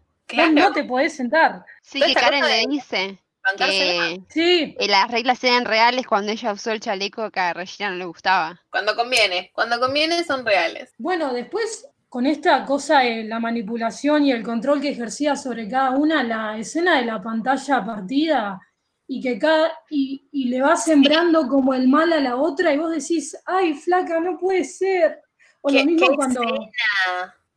No 0.52 0.74
te 0.74 0.84
podés 0.84 1.16
sentar. 1.16 1.64
Sí, 1.82 2.02
que 2.02 2.14
Karen 2.14 2.44
le 2.44 2.68
dice 2.68 3.18
que 3.56 4.22
sí. 4.30 4.76
las 4.80 5.10
reglas 5.10 5.44
eran 5.44 5.66
reales 5.66 6.06
cuando 6.06 6.32
ella 6.32 6.52
usó 6.52 6.72
el 6.72 6.80
chaleco 6.80 7.32
que 7.32 7.40
a 7.40 7.54
Regina 7.54 7.90
no 7.90 7.96
le 7.96 8.06
gustaba. 8.06 8.62
Cuando 8.70 8.96
conviene, 8.96 9.52
cuando 9.54 9.80
conviene 9.80 10.24
son 10.24 10.46
reales. 10.46 10.94
Bueno, 10.98 11.34
después 11.34 11.88
con 12.10 12.26
esta 12.26 12.64
cosa 12.66 13.00
de 13.00 13.24
la 13.26 13.40
manipulación 13.40 14.26
y 14.26 14.32
el 14.32 14.44
control 14.44 14.82
que 14.82 14.90
ejercía 14.90 15.36
sobre 15.36 15.68
cada 15.68 15.92
una, 15.92 16.24
la 16.24 16.58
escena 16.58 16.98
de 16.98 17.06
la 17.06 17.22
pantalla 17.22 17.86
partida 17.86 18.60
y 19.08 19.22
que 19.22 19.38
cada 19.38 19.72
y, 19.90 20.24
le 20.32 20.62
va 20.62 20.76
sembrando 20.76 21.48
como 21.48 21.74
el 21.74 21.88
mal 21.88 22.12
a 22.14 22.20
la 22.20 22.38
otra 22.38 22.74
y 22.74 22.78
vos 22.78 22.92
decís, 22.92 23.38
ay, 23.46 23.74
flaca, 23.74 24.20
no 24.20 24.38
puede 24.38 24.64
ser. 24.64 25.22
O 25.62 25.70
lo 25.70 25.84
mismo 25.84 26.16
cuando... 26.16 26.42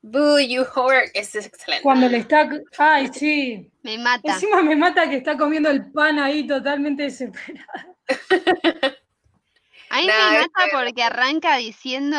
Boo, 0.03 0.39
you 0.39 0.65
whore, 0.75 1.11
es 1.13 1.35
excelente. 1.35 1.83
Cuando 1.83 2.09
le 2.09 2.19
está, 2.19 2.49
ay, 2.79 3.09
sí. 3.13 3.71
Me 3.83 3.99
mata. 3.99 4.33
Encima 4.33 4.63
me 4.63 4.75
mata 4.75 5.09
que 5.11 5.17
está 5.17 5.37
comiendo 5.37 5.69
el 5.69 5.93
pan 5.93 6.19
ahí 6.19 6.47
totalmente 6.47 7.03
desesperado. 7.03 7.97
A 9.90 9.96
mí 9.96 10.07
me 10.07 10.38
mata 10.40 10.62
porque 10.72 11.03
arranca 11.03 11.57
diciendo, 11.57 12.16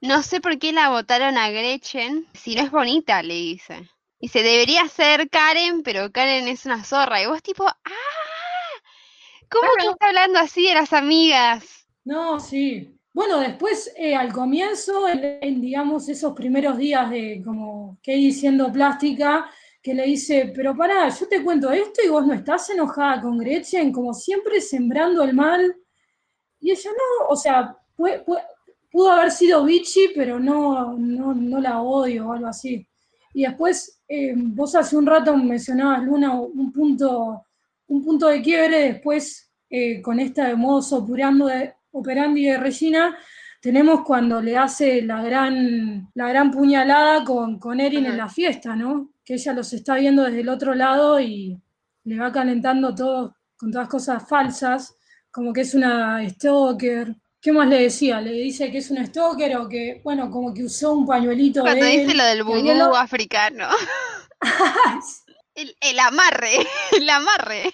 no 0.00 0.22
sé 0.22 0.40
por 0.40 0.58
qué 0.58 0.72
la 0.72 0.90
votaron 0.90 1.38
a 1.38 1.48
Gretchen, 1.50 2.26
si 2.34 2.56
no 2.56 2.62
es 2.62 2.72
bonita, 2.72 3.22
le 3.22 3.34
dice. 3.34 3.88
Se 4.20 4.42
debería 4.42 4.86
ser 4.88 5.30
Karen, 5.30 5.82
pero 5.84 6.10
Karen 6.10 6.48
es 6.48 6.66
una 6.66 6.84
zorra. 6.84 7.22
Y 7.22 7.26
vos 7.26 7.40
tipo, 7.40 7.64
¡ah! 7.66 7.76
¿Cómo 9.48 9.68
que 9.78 9.86
está 9.86 10.08
hablando 10.08 10.40
así 10.40 10.66
de 10.66 10.74
las 10.74 10.92
amigas? 10.92 11.86
No, 12.04 12.40
sí. 12.40 12.96
Bueno, 13.12 13.38
después, 13.38 13.92
eh, 13.96 14.16
al 14.16 14.32
comienzo, 14.32 15.08
en, 15.08 15.60
digamos, 15.60 16.08
esos 16.08 16.32
primeros 16.32 16.78
días 16.78 17.10
de 17.10 17.42
como 17.44 17.98
que 18.02 18.14
diciendo 18.14 18.72
plástica, 18.72 19.48
que 19.82 19.94
le 19.94 20.04
dice, 20.04 20.52
pero 20.54 20.76
pará, 20.76 21.08
yo 21.08 21.26
te 21.28 21.42
cuento 21.42 21.70
esto 21.70 22.02
y 22.04 22.08
vos 22.08 22.26
no 22.26 22.34
estás 22.34 22.70
enojada 22.70 23.22
con 23.22 23.38
Gretchen, 23.38 23.92
como 23.92 24.12
siempre 24.14 24.60
sembrando 24.60 25.22
el 25.22 25.34
mal. 25.34 25.76
Y 26.60 26.70
ella 26.70 26.90
no, 26.90 27.28
o 27.28 27.36
sea, 27.36 27.76
pudo 28.90 29.10
haber 29.10 29.30
sido 29.30 29.64
bichi, 29.64 30.10
pero 30.14 30.38
no, 30.38 30.96
no, 30.96 31.60
la 31.60 31.80
odio 31.80 32.28
o 32.28 32.32
algo 32.32 32.46
así. 32.46 32.86
Y 33.32 33.42
después, 33.42 34.02
eh, 34.08 34.34
vos 34.36 34.74
hace 34.74 34.96
un 34.96 35.06
rato 35.06 35.36
mencionabas, 35.36 36.04
Luna, 36.04 36.32
un 36.34 36.72
punto, 36.72 37.46
un 37.86 38.04
punto 38.04 38.28
de 38.28 38.42
quiebre 38.42 38.92
después 38.92 39.50
eh, 39.68 40.02
con 40.02 40.18
esta 40.18 40.54
modo 40.56 40.96
operando 40.96 41.46
de, 41.46 41.74
operandi 41.92 42.44
de 42.46 42.58
Regina, 42.58 43.16
tenemos 43.60 44.02
cuando 44.04 44.40
le 44.40 44.56
hace 44.56 45.02
la 45.02 45.22
gran, 45.22 46.10
la 46.14 46.28
gran 46.28 46.50
puñalada 46.50 47.24
con, 47.24 47.58
con 47.58 47.78
Erin 47.78 48.06
en 48.06 48.16
la 48.16 48.28
fiesta, 48.28 48.74
¿no? 48.74 49.12
Que 49.24 49.34
ella 49.34 49.52
los 49.52 49.72
está 49.72 49.96
viendo 49.96 50.24
desde 50.24 50.40
el 50.40 50.48
otro 50.48 50.74
lado 50.74 51.20
y 51.20 51.60
le 52.04 52.18
va 52.18 52.32
calentando 52.32 52.94
todo 52.94 53.36
con 53.56 53.70
todas 53.70 53.88
cosas 53.88 54.26
falsas 54.26 54.96
como 55.30 55.52
que 55.52 55.62
es 55.62 55.74
una 55.74 56.28
stalker. 56.28 57.14
¿Qué 57.40 57.52
más 57.52 57.68
le 57.68 57.82
decía? 57.82 58.20
Le 58.20 58.32
dice 58.32 58.70
que 58.70 58.78
es 58.78 58.90
una 58.90 59.06
stalker 59.06 59.56
o 59.56 59.68
que, 59.68 60.00
bueno, 60.04 60.30
como 60.30 60.52
que 60.52 60.64
usó 60.64 60.92
un 60.92 61.06
pañuelito. 61.06 61.62
Cuando 61.62 61.86
dice 61.86 62.14
lo 62.14 62.24
del 62.24 62.42
vudú 62.42 62.94
africano. 62.94 63.68
el, 65.54 65.98
amarre, 65.98 66.52
el 66.92 67.08
amarre. 67.08 67.70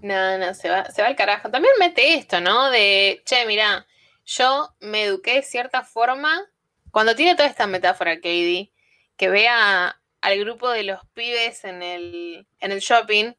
no, 0.00 0.38
no, 0.38 0.54
se 0.54 0.68
va, 0.68 0.84
se 0.90 1.02
va 1.02 1.08
al 1.08 1.16
carajo. 1.16 1.50
También 1.50 1.74
mete 1.78 2.14
esto, 2.14 2.40
¿no? 2.40 2.70
De, 2.70 3.22
che, 3.24 3.46
mira, 3.46 3.86
yo 4.24 4.74
me 4.80 5.04
eduqué 5.04 5.34
de 5.34 5.42
cierta 5.42 5.82
forma. 5.82 6.44
Cuando 6.90 7.14
tiene 7.14 7.36
toda 7.36 7.48
esta 7.48 7.66
metáfora, 7.66 8.16
Katie, 8.16 8.72
que 9.16 9.28
vea 9.28 10.00
al 10.20 10.38
grupo 10.40 10.70
de 10.70 10.82
los 10.82 11.00
pibes 11.14 11.64
en 11.64 11.82
el, 11.82 12.46
en 12.60 12.72
el 12.72 12.80
shopping 12.80 13.32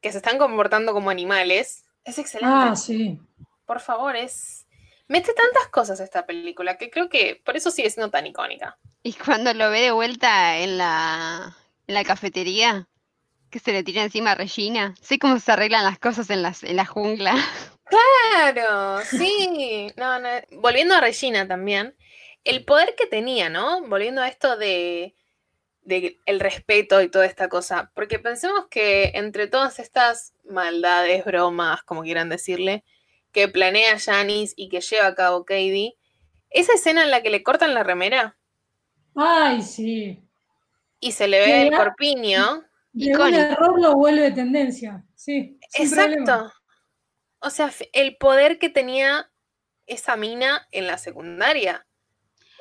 que 0.00 0.12
se 0.12 0.18
están 0.18 0.38
comportando 0.38 0.92
como 0.92 1.10
animales. 1.10 1.84
Es 2.04 2.18
excelente. 2.18 2.54
Ah, 2.54 2.76
sí. 2.76 3.18
Por 3.66 3.80
favor, 3.80 4.16
es. 4.16 4.66
Mete 5.08 5.32
tantas 5.34 5.66
cosas 5.68 5.98
esta 6.00 6.24
película 6.24 6.78
que 6.78 6.88
creo 6.88 7.08
que 7.08 7.40
por 7.44 7.56
eso 7.56 7.70
sigue 7.70 7.90
siendo 7.90 8.10
tan 8.10 8.26
icónica. 8.26 8.78
Y 9.02 9.12
cuando 9.14 9.52
lo 9.54 9.70
ve 9.70 9.80
de 9.80 9.90
vuelta 9.90 10.58
en 10.58 10.78
la, 10.78 11.56
en 11.88 11.94
la 11.94 12.04
cafetería, 12.04 12.88
que 13.50 13.58
se 13.58 13.72
le 13.72 13.82
tira 13.82 14.02
encima 14.02 14.32
a 14.32 14.34
Regina. 14.36 14.94
Sé 15.00 15.18
cómo 15.18 15.38
se 15.40 15.50
arreglan 15.50 15.84
las 15.84 15.98
cosas 15.98 16.30
en, 16.30 16.42
las, 16.42 16.62
en 16.62 16.76
la 16.76 16.86
jungla. 16.86 17.34
Claro, 18.32 19.00
sí. 19.04 19.92
No, 19.96 20.20
no. 20.20 20.28
Volviendo 20.52 20.94
a 20.94 21.00
Regina 21.00 21.48
también, 21.48 21.96
el 22.44 22.64
poder 22.64 22.94
que 22.96 23.06
tenía, 23.06 23.48
¿no? 23.48 23.82
Volviendo 23.82 24.22
a 24.22 24.28
esto 24.28 24.56
de 24.56 25.16
de 25.82 26.20
el 26.26 26.40
respeto 26.40 27.02
y 27.02 27.08
toda 27.08 27.26
esta 27.26 27.48
cosa. 27.48 27.90
Porque 27.94 28.18
pensemos 28.18 28.66
que 28.70 29.12
entre 29.14 29.46
todas 29.46 29.78
estas 29.78 30.34
maldades, 30.44 31.24
bromas, 31.24 31.82
como 31.82 32.02
quieran 32.02 32.28
decirle, 32.28 32.84
que 33.32 33.48
planea 33.48 33.98
Janice 33.98 34.54
y 34.56 34.68
que 34.68 34.80
lleva 34.80 35.06
a 35.06 35.14
cabo 35.14 35.44
Katie, 35.44 35.96
esa 36.50 36.74
escena 36.74 37.04
en 37.04 37.10
la 37.10 37.22
que 37.22 37.30
le 37.30 37.42
cortan 37.42 37.74
la 37.74 37.82
remera. 37.82 38.36
Ay, 39.14 39.62
sí. 39.62 40.22
Y 40.98 41.12
se 41.12 41.28
le 41.28 41.40
ve 41.40 41.62
el 41.62 41.76
corpiño. 41.76 42.64
Y 42.92 43.12
un 43.14 43.34
error 43.34 43.80
lo 43.80 43.94
vuelve 43.94 44.32
tendencia, 44.32 45.04
sí. 45.14 45.58
Exacto. 45.74 46.52
O 47.38 47.50
sea, 47.50 47.72
el 47.92 48.16
poder 48.16 48.58
que 48.58 48.68
tenía 48.68 49.30
esa 49.86 50.16
mina 50.16 50.68
en 50.70 50.86
la 50.86 50.98
secundaria. 50.98 51.86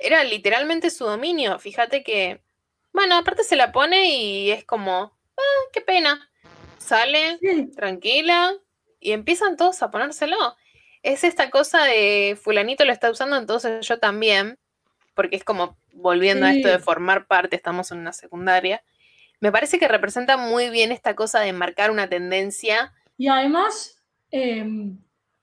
Era 0.02 0.24
literalmente 0.24 0.90
su 0.90 1.06
dominio. 1.06 1.60
Fíjate 1.60 2.04
que 2.04 2.42
bueno, 2.94 3.16
aparte 3.16 3.44
se 3.44 3.56
la 3.56 3.72
pone 3.72 4.10
y 4.16 4.52
es 4.52 4.66
como, 4.66 5.14
ah, 5.38 5.62
qué 5.74 5.82
pena. 5.82 6.30
Sale 6.78 7.40
tranquila 7.76 8.54
y 9.00 9.12
empiezan 9.12 9.58
todos 9.58 9.82
a 9.84 9.92
ponérselo. 9.92 10.38
Es 11.04 11.24
esta 11.24 11.50
cosa 11.50 11.84
de 11.84 12.38
fulanito 12.42 12.84
lo 12.84 12.92
está 12.92 13.10
usando, 13.10 13.38
entonces 13.38 13.88
yo 13.88 14.00
también, 14.00 14.58
porque 15.14 15.36
es 15.36 15.44
como 15.44 15.78
volviendo 15.94 16.46
a 16.46 16.54
esto 16.54 16.68
de 16.68 16.80
formar 16.80 17.28
parte, 17.28 17.56
estamos 17.56 17.92
en 17.92 18.00
una 18.00 18.14
secundaria. 18.14 18.84
Me 19.40 19.52
parece 19.52 19.80
que 19.80 19.88
representa 19.88 20.38
muy 20.38 20.70
bien 20.70 20.92
esta 20.92 21.16
cosa 21.16 21.40
de 21.40 21.54
marcar 21.54 21.92
una 21.92 22.10
tendencia. 22.10 22.94
Y 23.18 23.28
además, 23.28 24.02
em, 24.32 24.98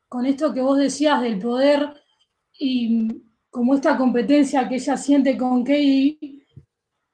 con 0.09 0.27
esto 0.27 0.53
que 0.53 0.61
vos 0.61 0.79
decías 0.79 1.23
del 1.23 1.39
poder 1.39 1.95
y 2.59 3.23
como 3.51 3.75
esta 3.75 3.97
competencia 3.97 4.69
que 4.69 4.77
ella 4.77 4.97
siente 4.97 5.37
con 5.39 5.65
Katie, 5.65 6.46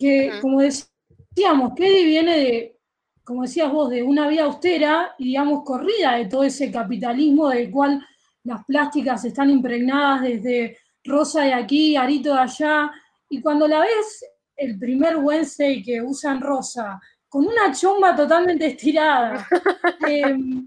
que, 0.02 0.32
como 0.40 0.60
decíamos, 0.60 1.74
Kedi 1.76 2.04
viene 2.04 2.36
de, 2.36 2.76
como 3.22 3.42
decías 3.42 3.70
vos, 3.70 3.88
de 3.88 4.02
una 4.02 4.26
vida 4.26 4.42
austera 4.42 5.14
y, 5.16 5.26
digamos, 5.26 5.62
corrida 5.64 6.16
de 6.16 6.26
todo 6.26 6.42
ese 6.42 6.72
capitalismo 6.72 7.48
del 7.50 7.70
cual 7.70 8.04
las 8.42 8.64
plásticas 8.64 9.24
están 9.24 9.48
impregnadas 9.48 10.22
desde 10.22 10.76
Rosa 11.04 11.42
de 11.42 11.52
aquí, 11.52 11.94
Arito 11.94 12.34
de 12.34 12.40
allá, 12.40 12.90
y 13.28 13.40
cuando 13.40 13.68
la 13.68 13.78
ves 13.78 14.24
el 14.56 14.76
primer 14.76 15.18
Wednesday 15.18 15.84
que 15.84 16.02
usan 16.02 16.40
Rosa, 16.40 17.00
con 17.28 17.46
una 17.46 17.72
chomba 17.72 18.16
totalmente 18.16 18.66
estirada, 18.66 19.46
em, 20.08 20.66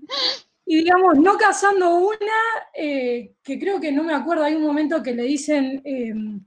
y 0.66 0.78
digamos, 0.78 1.20
no 1.20 1.38
cazando 1.38 1.98
una, 1.98 2.40
eh, 2.74 3.36
que 3.44 3.60
creo 3.60 3.82
que 3.82 3.92
no 3.92 4.04
me 4.04 4.14
acuerdo, 4.14 4.46
hay 4.46 4.56
un 4.56 4.64
momento 4.64 5.04
que 5.04 5.14
le 5.14 5.24
dicen, 5.24 5.82
em, 5.84 6.42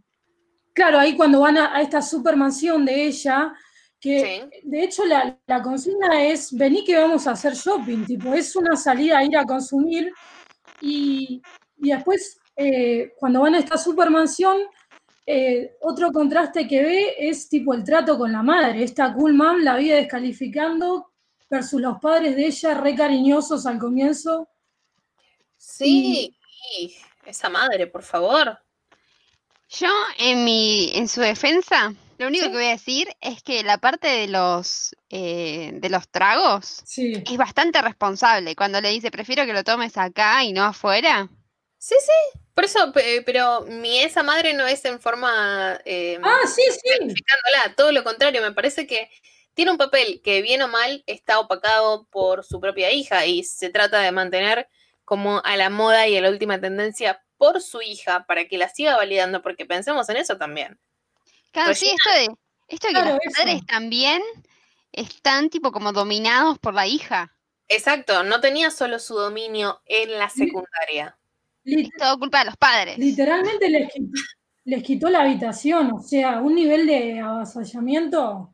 Claro, 0.78 1.00
ahí 1.00 1.16
cuando 1.16 1.40
van 1.40 1.58
a, 1.58 1.80
esta 1.80 2.00
supermansión 2.00 2.84
de 2.84 3.06
ella, 3.06 3.52
que 3.98 4.48
de 4.62 4.84
hecho 4.84 5.02
la, 5.04 5.36
consigna 5.60 6.22
es, 6.22 6.56
vení 6.56 6.84
que 6.84 6.96
vamos 6.96 7.26
a 7.26 7.32
hacer 7.32 7.54
shopping, 7.54 8.04
tipo, 8.04 8.32
es 8.32 8.54
una 8.54 8.76
salida 8.76 9.18
a 9.18 9.24
ir 9.24 9.36
a 9.36 9.44
consumir 9.44 10.12
y, 10.80 11.42
después 11.74 12.38
eh, 12.54 13.12
cuando 13.18 13.40
van 13.40 13.56
a 13.56 13.58
esta 13.58 13.76
supermansión, 13.76 14.56
eh, 15.26 15.76
otro 15.80 16.12
contraste 16.12 16.68
que 16.68 16.84
ve 16.84 17.14
es 17.18 17.48
tipo 17.48 17.74
el 17.74 17.82
trato 17.82 18.16
con 18.16 18.30
la 18.30 18.44
madre, 18.44 18.84
esta 18.84 19.12
cool 19.12 19.34
mom 19.34 19.58
la 19.58 19.78
vive 19.78 19.96
descalificando 19.96 21.10
versus 21.50 21.80
los 21.80 21.98
padres 21.98 22.36
de 22.36 22.46
ella 22.46 22.74
re 22.74 22.94
cariñosos 22.94 23.66
al 23.66 23.80
comienzo. 23.80 24.48
Sí, 25.56 26.36
esa 27.26 27.48
madre, 27.48 27.88
por 27.88 28.04
favor. 28.04 28.60
Yo, 29.68 29.88
en, 30.18 30.44
mi, 30.44 30.90
en 30.94 31.08
su 31.08 31.20
defensa, 31.20 31.92
Lo 32.18 32.26
único 32.26 32.46
Sí. 32.46 32.50
que 32.50 32.56
voy 32.56 32.66
a 32.66 32.70
decir 32.70 33.08
es 33.20 33.42
que 33.44 33.62
la 33.62 33.78
parte 33.78 34.08
de 34.08 34.26
los 34.26 34.96
eh, 35.08 35.70
de 35.74 35.88
los 35.88 36.08
tragos 36.08 36.82
Sí. 36.84 37.12
es 37.24 37.36
bastante 37.36 37.80
responsable. 37.80 38.56
Cuando 38.56 38.80
le 38.80 38.88
dice, 38.90 39.10
prefiero 39.12 39.46
que 39.46 39.52
lo 39.52 39.62
tomes 39.62 39.96
acá 39.96 40.42
y 40.42 40.52
no 40.52 40.64
afuera. 40.64 41.28
Sí, 41.78 41.94
sí. 42.00 42.40
Por 42.54 42.64
eso, 42.64 42.92
pe- 42.92 43.22
pero 43.24 43.60
mi 43.68 44.00
esa 44.00 44.24
madre 44.24 44.52
no 44.52 44.66
es 44.66 44.84
en 44.84 44.98
forma 45.00 45.78
eh, 45.84 46.18
Ah, 46.24 46.40
sí, 46.46 46.62
sí. 46.72 47.14
todo 47.76 47.92
lo 47.92 48.02
contrario, 48.02 48.42
me 48.42 48.52
parece 48.52 48.86
que 48.86 49.08
tiene 49.54 49.70
un 49.70 49.78
papel 49.78 50.20
que 50.24 50.42
bien 50.42 50.60
o 50.62 50.68
mal 50.68 51.04
está 51.06 51.38
opacado 51.38 52.06
por 52.10 52.44
su 52.44 52.60
propia 52.60 52.90
hija 52.90 53.26
y 53.26 53.44
se 53.44 53.70
trata 53.70 54.00
de 54.00 54.10
mantener 54.10 54.68
como 55.04 55.40
a 55.44 55.56
la 55.56 55.70
moda 55.70 56.08
y 56.08 56.16
a 56.16 56.20
la 56.20 56.30
última 56.30 56.60
tendencia 56.60 57.22
por 57.38 57.62
su 57.62 57.80
hija 57.80 58.26
para 58.26 58.46
que 58.46 58.58
la 58.58 58.68
siga 58.68 58.96
validando, 58.96 59.40
porque 59.40 59.64
pensemos 59.64 60.08
en 60.10 60.16
eso 60.18 60.36
también. 60.36 60.78
Claro, 61.52 61.74
sí, 61.74 61.86
esto 61.86 62.10
de, 62.10 62.28
esto 62.68 62.88
de 62.88 62.94
que 62.94 63.00
Claro, 63.00 63.14
los 63.14 63.24
eso. 63.24 63.32
padres 63.36 63.66
también 63.66 64.22
están 64.92 65.48
tipo 65.48 65.72
como 65.72 65.92
dominados 65.92 66.58
por 66.58 66.74
la 66.74 66.86
hija. 66.86 67.32
Exacto, 67.68 68.22
no 68.24 68.40
tenía 68.40 68.70
solo 68.70 68.98
su 68.98 69.14
dominio 69.14 69.80
en 69.86 70.12
la 70.18 70.28
secundaria. 70.28 71.16
Es 71.64 71.88
todo 71.98 72.18
culpa 72.18 72.40
de 72.40 72.44
los 72.46 72.56
padres. 72.56 72.98
literalmente 72.98 73.68
les 73.68 73.92
quitó, 73.92 74.12
les 74.64 74.82
quitó 74.82 75.10
la 75.10 75.20
habitación, 75.22 75.92
o 75.92 76.00
sea, 76.00 76.40
un 76.40 76.54
nivel 76.54 76.86
de 76.86 77.20
avasallamiento. 77.20 78.52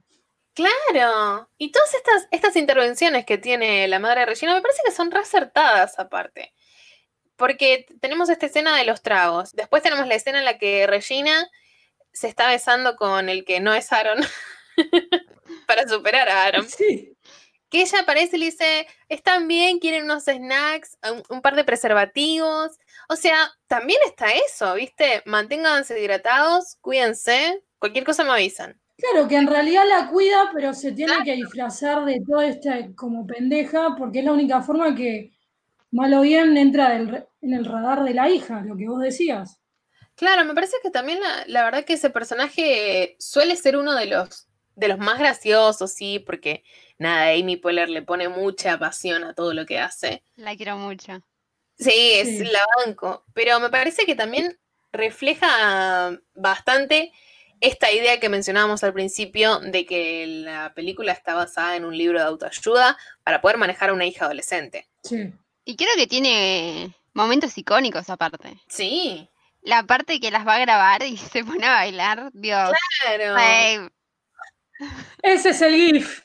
Claro, 0.54 1.48
y 1.58 1.72
todas 1.72 1.94
estas, 1.94 2.28
estas 2.30 2.56
intervenciones 2.56 3.24
que 3.24 3.38
tiene 3.38 3.88
la 3.88 3.98
madre 3.98 4.20
de 4.20 4.26
Regina 4.26 4.54
me 4.54 4.62
parece 4.62 4.82
que 4.84 4.92
son 4.92 5.10
reacertadas 5.10 5.98
aparte. 5.98 6.52
Porque 7.36 7.86
tenemos 8.00 8.28
esta 8.28 8.46
escena 8.46 8.76
de 8.76 8.84
los 8.84 9.02
tragos. 9.02 9.52
Después 9.52 9.82
tenemos 9.82 10.06
la 10.06 10.14
escena 10.14 10.38
en 10.38 10.44
la 10.44 10.58
que 10.58 10.86
Regina 10.86 11.48
se 12.12 12.28
está 12.28 12.48
besando 12.48 12.96
con 12.96 13.28
el 13.28 13.44
que 13.44 13.60
no 13.60 13.74
es 13.74 13.92
Aaron 13.92 14.18
para 15.66 15.88
superar 15.88 16.28
a 16.28 16.44
Aaron. 16.44 16.68
Sí. 16.68 17.16
Que 17.68 17.82
ella 17.82 18.00
aparece 18.00 18.36
y 18.36 18.38
le 18.40 18.46
dice, 18.46 18.86
están 19.08 19.48
bien, 19.48 19.80
quieren 19.80 20.04
unos 20.04 20.24
snacks, 20.24 20.96
un, 21.10 21.22
un 21.28 21.42
par 21.42 21.56
de 21.56 21.64
preservativos. 21.64 22.78
O 23.08 23.16
sea, 23.16 23.50
también 23.66 23.98
está 24.06 24.26
eso, 24.32 24.74
¿viste? 24.74 25.22
Manténganse 25.26 26.00
hidratados, 26.00 26.76
cuídense, 26.80 27.62
cualquier 27.80 28.04
cosa 28.04 28.22
me 28.22 28.30
avisan. 28.30 28.80
Claro, 28.96 29.26
que 29.26 29.36
en 29.36 29.48
realidad 29.48 29.82
la 29.88 30.08
cuida, 30.08 30.50
pero 30.54 30.72
se 30.72 30.92
tiene 30.92 31.14
que 31.24 31.34
disfrazar 31.34 32.04
de 32.04 32.22
toda 32.26 32.46
esta 32.46 32.94
como 32.94 33.26
pendeja, 33.26 33.96
porque 33.98 34.20
es 34.20 34.24
la 34.24 34.32
única 34.32 34.62
forma 34.62 34.94
que, 34.94 35.32
mal 35.94 36.12
o 36.14 36.20
bien, 36.22 36.56
entra 36.56 36.90
del 36.90 37.24
en 37.40 37.52
el 37.54 37.64
radar 37.64 38.04
de 38.04 38.14
la 38.14 38.28
hija, 38.28 38.62
lo 38.62 38.76
que 38.76 38.88
vos 38.88 39.00
decías. 39.00 39.58
Claro, 40.16 40.44
me 40.44 40.54
parece 40.54 40.76
que 40.82 40.90
también 40.90 41.20
la, 41.20 41.44
la 41.46 41.64
verdad 41.64 41.84
que 41.84 41.94
ese 41.94 42.10
personaje 42.10 43.16
suele 43.18 43.56
ser 43.56 43.76
uno 43.76 43.94
de 43.94 44.06
los, 44.06 44.46
de 44.76 44.88
los 44.88 44.98
más 44.98 45.18
graciosos, 45.18 45.92
sí, 45.92 46.18
porque 46.20 46.64
nada, 46.98 47.30
Amy 47.32 47.56
Poehler 47.56 47.88
le 47.88 48.02
pone 48.02 48.28
mucha 48.28 48.78
pasión 48.78 49.24
a 49.24 49.34
todo 49.34 49.52
lo 49.54 49.66
que 49.66 49.78
hace. 49.78 50.22
La 50.36 50.56
quiero 50.56 50.76
mucho. 50.78 51.20
Sí, 51.78 51.90
es 51.92 52.38
Sí. 52.38 52.44
la 52.44 52.64
banco, 52.84 53.24
pero 53.34 53.58
me 53.60 53.70
parece 53.70 54.06
que 54.06 54.14
también 54.14 54.58
refleja 54.92 56.18
bastante 56.34 57.12
esta 57.60 57.90
idea 57.92 58.20
que 58.20 58.28
mencionábamos 58.28 58.84
al 58.84 58.92
principio 58.92 59.58
de 59.60 59.86
que 59.86 60.26
la 60.26 60.72
película 60.74 61.12
está 61.12 61.34
basada 61.34 61.76
en 61.76 61.84
un 61.84 61.96
libro 61.96 62.18
de 62.18 62.26
autoayuda 62.26 62.96
para 63.22 63.40
poder 63.40 63.58
manejar 63.58 63.90
a 63.90 63.92
una 63.94 64.06
hija 64.06 64.24
adolescente. 64.26 64.88
Sí. 65.02 65.32
Y 65.64 65.76
creo 65.76 65.94
que 65.96 66.06
tiene 66.06 66.94
momentos 67.14 67.56
icónicos 67.58 68.10
aparte. 68.10 68.60
Sí, 68.68 69.28
La 69.62 69.82
parte 69.84 70.20
que 70.20 70.30
las 70.30 70.46
va 70.46 70.56
a 70.56 70.58
grabar 70.58 71.02
y 71.04 71.16
se 71.38 71.44
pone 71.44 71.66
a 71.66 71.72
bailar, 71.72 72.30
Dios. 72.32 72.70
claro. 73.02 73.34
Ay, 73.36 73.88
Ese 75.22 75.50
es 75.50 75.62
el 75.62 75.74
GIF. 75.74 76.22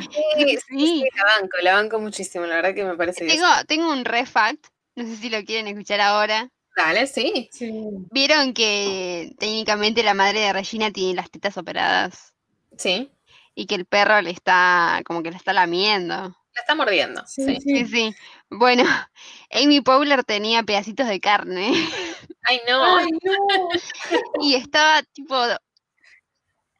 Sí, 0.00 0.58
sí, 0.68 1.04
la 1.16 1.24
banco, 1.24 1.56
la 1.62 1.74
banco 1.74 1.98
muchísimo, 1.98 2.44
la 2.46 2.56
verdad 2.56 2.74
que 2.74 2.84
me 2.84 2.94
parece 2.96 3.26
Tengo, 3.26 3.46
tengo 3.66 3.90
un 3.90 4.04
re 4.04 4.24
fact, 4.24 4.66
no 4.94 5.04
sé 5.04 5.16
si 5.16 5.28
lo 5.30 5.42
quieren 5.44 5.66
escuchar 5.66 6.00
ahora. 6.00 6.48
Dale, 6.76 7.06
sí. 7.06 7.48
Sí. 7.52 7.72
Vieron 8.12 8.52
que 8.54 9.34
técnicamente 9.38 10.02
la 10.04 10.14
madre 10.14 10.40
de 10.40 10.52
Regina 10.52 10.90
tiene 10.92 11.14
las 11.14 11.30
tetas 11.30 11.56
operadas 11.56 12.34
Sí. 12.76 13.10
y 13.54 13.66
que 13.66 13.74
el 13.74 13.86
perro 13.86 14.20
le 14.20 14.30
está, 14.30 15.00
como 15.06 15.22
que 15.22 15.30
le 15.30 15.36
está 15.38 15.52
lamiendo. 15.54 16.36
La 16.56 16.60
está 16.62 16.74
mordiendo. 16.74 17.22
Sí, 17.26 17.58
Sí. 17.60 17.86
sí. 17.86 18.14
Bueno, 18.50 18.82
Amy 19.50 19.80
Powler 19.82 20.24
tenía 20.24 20.62
pedacitos 20.62 21.06
de 21.06 21.20
carne 21.20 21.72
Ay, 22.48 22.60
no. 22.68 22.96
Ay, 22.96 23.10
no. 23.22 23.68
y 24.40 24.54
estaba 24.54 25.02
tipo 25.12 25.36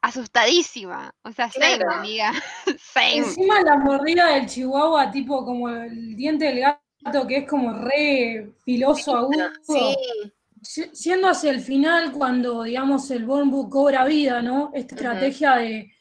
asustadísima. 0.00 1.12
O 1.22 1.32
sea, 1.32 1.50
same, 1.50 1.76
Claro. 1.78 1.92
amiga. 1.92 2.32
Same. 2.94 3.16
Encima 3.18 3.60
la 3.62 3.76
mordida 3.76 4.28
del 4.28 4.46
chihuahua, 4.46 5.10
tipo 5.10 5.44
como 5.44 5.68
el 5.68 6.16
diente 6.16 6.46
del 6.46 6.60
gato, 6.60 7.26
que 7.26 7.38
es 7.38 7.48
como 7.48 7.72
re 7.74 8.52
filoso, 8.64 9.16
agudo. 9.16 9.50
Sí. 9.62 10.92
Yendo 11.04 11.28
hacia 11.28 11.50
el 11.50 11.60
final, 11.60 12.12
cuando, 12.12 12.62
digamos, 12.64 13.10
el 13.10 13.24
Born 13.24 13.50
Book 13.50 13.70
cobra 13.70 14.04
vida, 14.04 14.42
¿no? 14.42 14.70
Esta 14.74 14.94
estrategia 14.96 15.56
de... 15.56 15.92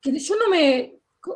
que 0.00 0.18
yo 0.18 0.36
no 0.36 0.48
me... 0.48 0.94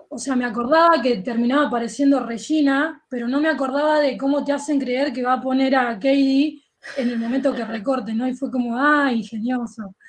O 0.09 0.19
sea, 0.19 0.35
me 0.35 0.47
acordaba 0.47 1.03
que 1.03 1.17
terminaba 1.19 1.67
apareciendo 1.67 2.21
Regina, 2.21 3.03
pero 3.09 3.29
no 3.29 3.41
me 3.41 3.49
acordaba 3.49 4.01
de 4.01 4.17
cómo 4.17 4.45
te 4.45 4.53
hacen 4.53 4.81
creer 4.81 5.13
que 5.13 5.23
va 5.23 5.35
a 5.35 5.41
poner 5.41 5.77
a 5.77 5.95
Katie 5.95 6.63
en 6.97 7.11
el 7.11 7.19
momento 7.19 7.55
que 7.55 7.65
recorte, 7.65 8.15
¿no? 8.15 8.27
Y 8.27 8.35
fue 8.35 8.51
como, 8.51 8.77
¡ah, 8.77 9.13
ingenioso! 9.13 9.95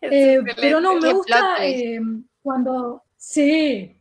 Eh, 0.00 0.40
pero 0.56 0.80
no, 0.80 0.96
me 0.96 1.12
gusta 1.12 1.64
eh, 1.64 2.00
cuando. 2.42 3.04
Sí. 3.16 3.96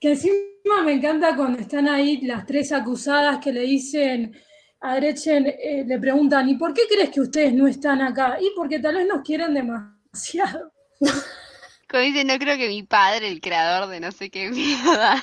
Que 0.00 0.12
encima 0.12 0.82
me 0.82 0.94
encanta 0.94 1.36
cuando 1.36 1.58
están 1.58 1.86
ahí 1.86 2.22
las 2.22 2.46
tres 2.46 2.72
acusadas 2.72 3.38
que 3.38 3.52
le 3.52 3.60
dicen 3.60 4.34
a 4.80 4.96
Gretchen, 4.96 5.46
eh, 5.48 5.84
le 5.86 5.98
preguntan, 5.98 6.48
¿y 6.48 6.56
por 6.56 6.72
qué 6.72 6.82
crees 6.88 7.10
que 7.10 7.20
ustedes 7.20 7.52
no 7.52 7.66
están 7.66 8.00
acá? 8.00 8.38
Y 8.40 8.52
porque 8.56 8.78
tal 8.78 8.94
vez 8.94 9.06
nos 9.06 9.20
quieren 9.20 9.52
demasiado. 9.52 10.72
Como 11.88 12.02
dice, 12.02 12.24
no 12.24 12.38
creo 12.38 12.56
que 12.56 12.68
mi 12.68 12.82
padre, 12.82 13.28
el 13.28 13.40
creador 13.40 13.88
de 13.88 14.00
no 14.00 14.10
sé 14.10 14.30
qué 14.30 14.50
mierda, 14.50 15.22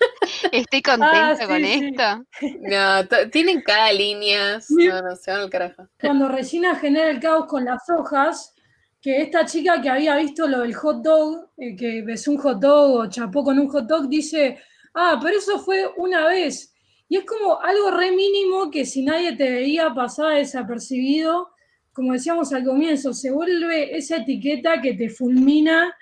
esté 0.52 0.82
contento 0.82 1.36
sí, 1.38 1.46
con 1.46 1.56
sí. 1.56 1.90
esto. 1.90 2.24
No, 2.60 3.28
tienen 3.30 3.62
cada 3.62 3.92
línea. 3.92 4.60
Sí. 4.66 4.88
No, 4.88 5.02
no, 5.02 5.16
se 5.16 5.30
van 5.30 5.40
al 5.42 5.50
carajo. 5.50 5.88
Cuando 6.00 6.28
Regina 6.28 6.74
genera 6.76 7.10
el 7.10 7.20
caos 7.20 7.46
con 7.46 7.64
las 7.64 7.88
hojas, 7.88 8.54
que 9.00 9.22
esta 9.22 9.44
chica 9.44 9.80
que 9.80 9.88
había 9.88 10.16
visto 10.16 10.46
lo 10.48 10.60
del 10.60 10.74
hot 10.74 11.02
dog, 11.02 11.50
eh, 11.56 11.76
que 11.76 12.02
besó 12.02 12.32
un 12.32 12.38
hot 12.38 12.58
dog 12.58 12.96
o 12.96 13.06
chapó 13.06 13.44
con 13.44 13.58
un 13.58 13.68
hot 13.68 13.86
dog, 13.86 14.08
dice, 14.08 14.58
ah, 14.94 15.18
pero 15.22 15.38
eso 15.38 15.58
fue 15.60 15.88
una 15.96 16.26
vez. 16.26 16.74
Y 17.08 17.16
es 17.16 17.24
como 17.24 17.60
algo 17.60 17.90
re 17.92 18.10
mínimo 18.10 18.70
que 18.70 18.84
si 18.84 19.02
nadie 19.02 19.36
te 19.36 19.48
veía 19.50 19.94
pasaba 19.94 20.32
desapercibido, 20.32 21.50
como 21.96 22.12
decíamos 22.12 22.52
al 22.52 22.62
comienzo, 22.62 23.14
se 23.14 23.30
vuelve 23.30 23.96
esa 23.96 24.16
etiqueta 24.16 24.82
que 24.82 24.92
te 24.92 25.08
fulmina 25.08 25.96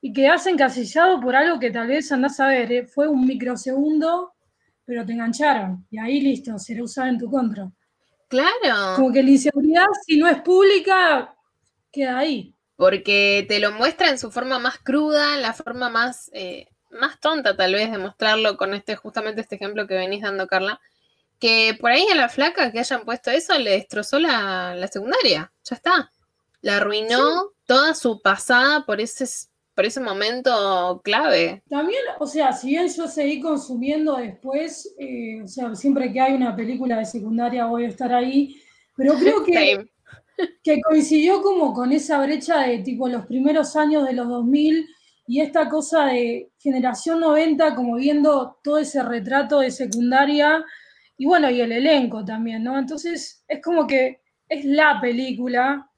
y 0.00 0.12
que 0.12 0.28
has 0.28 0.46
encasillado 0.46 1.20
por 1.20 1.34
algo 1.34 1.58
que 1.58 1.72
tal 1.72 1.88
vez 1.88 2.12
andás 2.12 2.38
a 2.38 2.46
ver, 2.46 2.70
eh, 2.70 2.86
fue 2.86 3.08
un 3.08 3.26
microsegundo, 3.26 4.34
pero 4.84 5.04
te 5.04 5.14
engancharon. 5.14 5.84
Y 5.90 5.98
ahí 5.98 6.20
listo, 6.20 6.56
será 6.60 6.84
usada 6.84 7.08
en 7.08 7.18
tu 7.18 7.28
contra. 7.28 7.68
Claro. 8.28 8.94
Como 8.94 9.12
que 9.12 9.20
la 9.20 9.30
inseguridad, 9.30 9.86
si 10.06 10.16
no 10.16 10.28
es 10.28 10.40
pública, 10.42 11.34
queda 11.90 12.18
ahí. 12.18 12.54
Porque 12.76 13.44
te 13.48 13.58
lo 13.58 13.72
muestra 13.72 14.10
en 14.10 14.18
su 14.18 14.30
forma 14.30 14.60
más 14.60 14.78
cruda, 14.78 15.36
la 15.38 15.54
forma 15.54 15.90
más, 15.90 16.30
eh, 16.34 16.68
más 16.92 17.18
tonta 17.18 17.56
tal 17.56 17.74
vez 17.74 17.90
de 17.90 17.98
mostrarlo 17.98 18.56
con 18.56 18.74
este, 18.74 18.94
justamente 18.94 19.40
este 19.40 19.56
ejemplo 19.56 19.88
que 19.88 19.94
venís 19.94 20.22
dando, 20.22 20.46
Carla. 20.46 20.80
Que 21.42 21.76
por 21.80 21.90
ahí 21.90 22.06
a 22.06 22.14
la 22.14 22.28
flaca 22.28 22.70
que 22.70 22.78
hayan 22.78 23.04
puesto 23.04 23.32
eso 23.32 23.58
le 23.58 23.72
destrozó 23.72 24.20
la, 24.20 24.76
la 24.76 24.86
secundaria. 24.86 25.52
Ya 25.64 25.74
está. 25.74 26.12
La 26.60 26.76
arruinó 26.76 27.50
toda 27.66 27.96
su 27.96 28.22
pasada 28.22 28.86
por 28.86 29.00
ese, 29.00 29.24
por 29.74 29.84
ese 29.84 29.98
momento 29.98 31.00
clave. 31.02 31.64
También, 31.68 32.00
o 32.20 32.28
sea, 32.28 32.52
si 32.52 32.68
bien 32.68 32.86
yo 32.86 33.08
seguí 33.08 33.40
consumiendo 33.40 34.18
después, 34.18 34.94
eh, 35.00 35.42
o 35.42 35.48
sea, 35.48 35.74
siempre 35.74 36.12
que 36.12 36.20
hay 36.20 36.34
una 36.34 36.54
película 36.54 36.96
de 36.96 37.06
secundaria 37.06 37.66
voy 37.66 37.86
a 37.86 37.88
estar 37.88 38.14
ahí, 38.14 38.62
pero 38.96 39.14
creo 39.14 39.42
que, 39.42 39.84
que 40.62 40.80
coincidió 40.80 41.42
como 41.42 41.74
con 41.74 41.90
esa 41.90 42.22
brecha 42.22 42.60
de 42.60 42.78
tipo 42.84 43.08
los 43.08 43.26
primeros 43.26 43.74
años 43.74 44.06
de 44.06 44.12
los 44.12 44.28
2000 44.28 44.86
y 45.26 45.40
esta 45.40 45.68
cosa 45.68 46.06
de 46.06 46.52
generación 46.60 47.18
90 47.18 47.74
como 47.74 47.96
viendo 47.96 48.60
todo 48.62 48.78
ese 48.78 49.02
retrato 49.02 49.58
de 49.58 49.72
secundaria 49.72 50.64
y 51.22 51.26
bueno, 51.26 51.48
y 51.50 51.60
el 51.60 51.72
elenco 51.72 52.24
también, 52.24 52.64
¿no? 52.64 52.78
Entonces 52.78 53.44
es 53.46 53.62
como 53.62 53.86
que 53.86 54.22
es 54.48 54.64
la 54.64 55.00
película, 55.00 55.88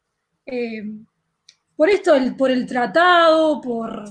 eh, 0.46 0.82
por 1.76 1.88
esto, 1.90 2.14
el- 2.14 2.36
por 2.36 2.50
el 2.50 2.66
tratado, 2.66 3.60
por, 3.60 4.04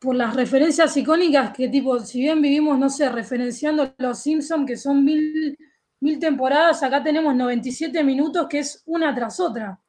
por 0.00 0.14
las 0.14 0.34
referencias 0.34 0.96
icónicas 0.96 1.52
que 1.56 1.68
tipo, 1.68 1.98
si 2.00 2.20
bien 2.20 2.40
vivimos, 2.42 2.78
no 2.78 2.88
sé, 2.90 3.08
referenciando 3.08 3.94
Los 3.98 4.20
Simpsons, 4.20 4.66
que 4.66 4.76
son 4.76 5.04
mil, 5.04 5.56
mil 6.00 6.18
temporadas, 6.18 6.82
acá 6.82 7.02
tenemos 7.02 7.34
97 7.34 8.04
minutos, 8.04 8.46
que 8.48 8.60
es 8.60 8.82
una 8.86 9.14
tras 9.14 9.40
otra. 9.40 9.80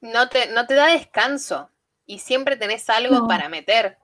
No 0.00 0.28
te, 0.28 0.50
no 0.52 0.66
te 0.66 0.74
da 0.74 0.86
descanso. 0.88 1.70
y 2.06 2.20
siempre 2.20 2.56
tenés 2.56 2.88
algo 2.88 3.14
No. 3.16 3.26
para 3.28 3.48
meter. 3.50 3.98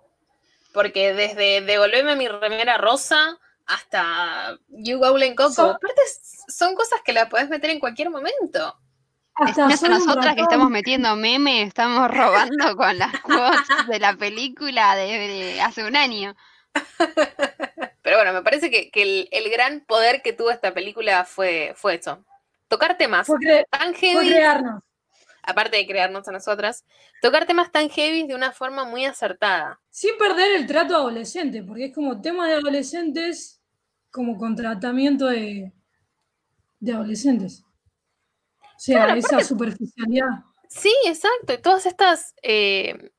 Porque 0.75 1.15
desde 1.15 1.63
devolverme 1.63 2.17
mi 2.17 2.29
remera 2.29 2.77
rosa 2.79 3.39
hasta 3.67 4.59
You 4.69 4.99
Goblin 4.99 5.35
Coco, 5.35 5.63
aparte 5.63 6.03
son 6.49 6.75
cosas 6.75 7.01
que 7.05 7.13
la 7.13 7.29
podés 7.29 7.49
meter 7.49 7.71
en 7.71 7.81
cualquier 7.81 8.11
momento. 8.11 8.79
Hasta 9.37 9.67
No 9.67 9.75
es 9.75 9.83
nosotras 9.83 10.35
que 10.37 10.43
estamos 10.43 10.71
metiendo 10.71 11.17
memes, 11.17 11.69
estamos 11.69 12.09
robando 12.11 12.77
con 12.77 12.97
las 12.99 13.21
quotes 13.21 13.87
de 13.89 13.99
la 13.99 14.15
película 14.15 14.95
de, 14.95 15.07
de 15.29 15.61
hace 15.61 15.85
un 15.85 15.97
año. 15.97 16.37
Pero 18.03 18.17
bueno, 18.17 18.33
me 18.33 18.43
parece 18.43 18.71
que, 18.71 18.91
que 18.91 19.03
el, 19.03 19.29
el 19.33 19.51
gran 19.51 19.81
poder 19.87 20.23
que 20.23 20.33
tuvo 20.33 20.51
esta 20.51 20.75
película 20.75 21.25
fue, 21.25 21.73
fue 21.77 21.95
eso. 21.97 22.25
Tocar 22.69 22.97
temas 22.99 23.27
Fue, 23.27 23.67
tan 23.71 23.95
heavy, 23.95 24.29
crearnos. 24.29 24.83
aparte 25.43 25.77
de 25.77 25.87
crearnos 25.87 26.27
a 26.29 26.33
nosotras, 26.33 26.85
tocar 27.23 27.47
temas 27.47 27.71
tan 27.73 27.89
heavy 27.91 28.27
de 28.27 28.35
una 28.35 28.53
forma 28.53 28.85
muy 28.85 29.05
acertada. 29.05 29.81
Sin 29.91 30.17
perder 30.19 30.53
el 30.57 30.67
trato 30.67 30.97
adolescente, 30.97 31.63
porque 31.63 31.87
es 31.87 31.95
como 31.95 32.21
tema 32.21 32.49
de 32.49 32.55
adolescentes, 32.55 33.54
como 34.15 34.39
con 34.39 34.55
tratamiento 34.55 35.27
de, 35.27 35.73
de 36.79 36.93
adolescentes. 36.93 37.65
O 38.61 38.79
sea, 38.79 39.07
Claro, 39.07 39.19
esa 39.19 39.41
superficialidad. 39.41 40.29
Sí, 40.69 40.95
exacto. 41.05 41.53
Y 41.53 41.59
todas 41.59 41.85
estas, 41.87 42.33
eh, 42.43 43.11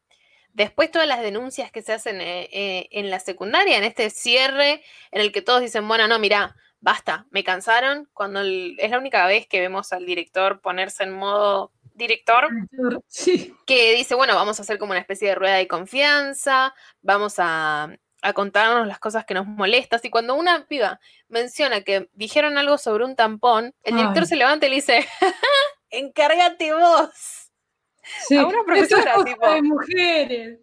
después 0.53 0.89
todas 0.91 1.07
las 1.07 1.19
denuncias 1.21 1.69
que 1.69 1.81
se 1.81 1.91
hacen 1.91 2.21
eh, 2.21 2.47
eh, 2.53 2.87
en 2.91 3.09
la 3.09 3.19
secundaria, 3.19 3.77
en 3.77 3.83
este 3.83 4.09
cierre 4.09 4.81
en 5.11 5.19
el 5.21 5.33
que 5.33 5.41
todos 5.41 5.59
dicen, 5.59 5.85
bueno, 5.85 6.07
no, 6.07 6.17
mira, 6.17 6.55
basta, 6.79 7.27
me 7.29 7.43
cansaron, 7.43 8.09
cuando 8.13 8.39
el- 8.39 8.77
es 8.79 8.89
la 8.89 8.97
única 8.97 9.27
vez 9.27 9.47
que 9.47 9.59
vemos 9.59 9.91
al 9.91 10.05
director 10.05 10.61
ponerse 10.61 11.03
en 11.03 11.11
modo 11.11 11.73
director, 11.93 12.47
Sí, 13.07 13.53
que 13.65 13.95
dice, 13.95 14.15
bueno, 14.15 14.33
vamos 14.35 14.59
a 14.59 14.61
hacer 14.61 14.77
como 14.77 14.91
una 14.91 15.01
especie 15.01 15.27
de 15.27 15.35
rueda 15.35 15.55
de 15.55 15.67
confianza, 15.67 16.73
vamos 17.01 17.35
a, 17.37 17.89
a 18.25 18.33
contarnos 18.33 18.87
las 18.87 18.97
cosas 18.97 19.23
que 19.23 19.35
nos 19.35 19.45
molestan. 19.45 19.99
Y 20.01 20.09
cuando 20.09 20.33
una 20.33 20.65
piba 20.65 20.99
menciona 21.27 21.81
que 21.81 22.09
dijeron 22.13 22.57
algo 22.57 22.79
sobre 22.79 23.05
un 23.05 23.15
tampón, 23.15 23.75
el 23.83 23.95
director 23.95 24.23
Ay. 24.23 24.27
se 24.27 24.35
levanta 24.35 24.65
y 24.65 24.69
le 24.69 24.75
dice, 24.77 25.07
encárgate 25.91 26.73
vos. 26.73 27.51
sí. 28.27 28.35
A 28.35 28.47
una 28.47 28.63
profesora, 28.63 29.11
es 29.11 29.13
cosa 29.13 29.25
tipo. 29.25 29.51
de 29.51 29.61
mujeres. 29.61 30.59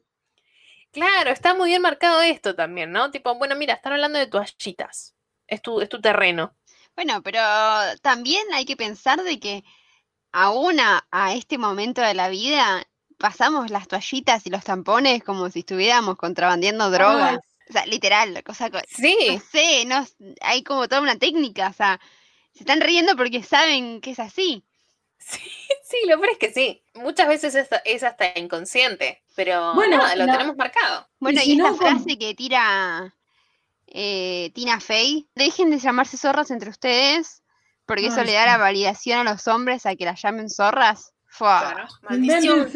Claro, 0.91 1.31
está 1.31 1.55
muy 1.55 1.69
bien 1.69 1.83
marcado 1.83 2.21
esto 2.21 2.57
también, 2.57 2.91
¿no? 2.91 3.13
Tipo, 3.13 3.37
bueno, 3.37 3.55
mira, 3.55 3.75
están 3.75 3.93
hablando 3.93 4.19
de 4.19 4.27
toallitas. 4.27 5.15
Es 5.47 5.63
tu, 5.63 5.81
es 5.81 5.89
tu 5.89 6.01
terreno. 6.01 6.57
Bueno, 6.97 7.23
pero 7.23 7.41
también 8.03 8.43
hay 8.53 8.65
que 8.65 8.77
pensar 8.77 9.23
de 9.23 9.39
que 9.39 9.63
aún 10.33 10.81
a, 10.81 11.07
a 11.13 11.33
este 11.35 11.59
momento 11.59 12.03
de 12.03 12.15
la 12.15 12.29
vida 12.29 12.85
pasamos 13.19 13.71
las 13.71 13.87
toallitas 13.87 14.45
y 14.47 14.51
los 14.51 14.65
tampones 14.65 15.23
como 15.23 15.49
si 15.49 15.61
estuviéramos 15.61 16.17
contrabandeando 16.17 16.91
droga. 16.91 17.41
Ay, 17.73 17.81
O 17.81 17.85
sea, 17.85 17.87
literal, 17.87 18.43
cosa 18.45 18.71
Sí, 18.89 19.17
no 19.29 19.41
sé, 19.51 19.85
no, 19.87 20.07
hay 20.41 20.63
como 20.63 20.89
toda 20.89 21.01
una 21.01 21.17
técnica, 21.19 21.69
o 21.69 21.73
sea, 21.73 22.01
se 22.53 22.61
están 22.61 22.81
riendo 22.81 23.17
porque 23.17 23.43
saben 23.43 24.01
que 24.01 24.11
es 24.11 24.19
así. 24.19 24.65
sí, 25.19 25.41
sí, 25.85 25.97
lo 26.07 26.19
peor 26.21 26.33
es 26.33 26.39
que 26.39 26.53
sí. 26.53 26.85
Muchas 26.95 27.29
veces 27.29 27.55
es, 27.55 27.69
es 27.85 28.03
hasta 28.03 28.39
inconsciente, 28.39 29.23
pero 29.35 29.75
Bueno, 29.75 29.97
nada, 29.99 30.15
lo 30.17 30.27
la- 30.27 30.33
tenemos 30.33 30.57
marcado. 30.57 31.09
Bueno, 31.19 31.41
y, 31.41 31.45
si 31.45 31.53
esta 31.53 31.71
no, 31.71 31.77
con- 31.77 31.89
frase 31.99 32.19
que 32.19 32.35
tira 32.35 33.15
eh, 33.87 34.51
Tina 34.55 34.81
Fey, 34.81 35.29
dejen 35.35 35.71
de 35.71 35.79
llamarse 35.79 36.17
zorras 36.17 36.51
entre 36.51 36.71
ustedes, 36.71 37.43
porque 37.87 38.07
eso 38.07 38.23
le 38.25 38.33
da 38.33 38.47
la 38.47 38.59
validación 38.59 39.27
a 39.27 39.33
los 39.33 39.47
hombres 39.49 39.87
a 39.87 39.97
que 39.97 40.05
las 40.05 40.21
llamen 40.23 40.49
zorras. 40.49 41.13
Fua. 41.27 41.61
Claro, 41.73 41.89
maldición. 42.03 42.71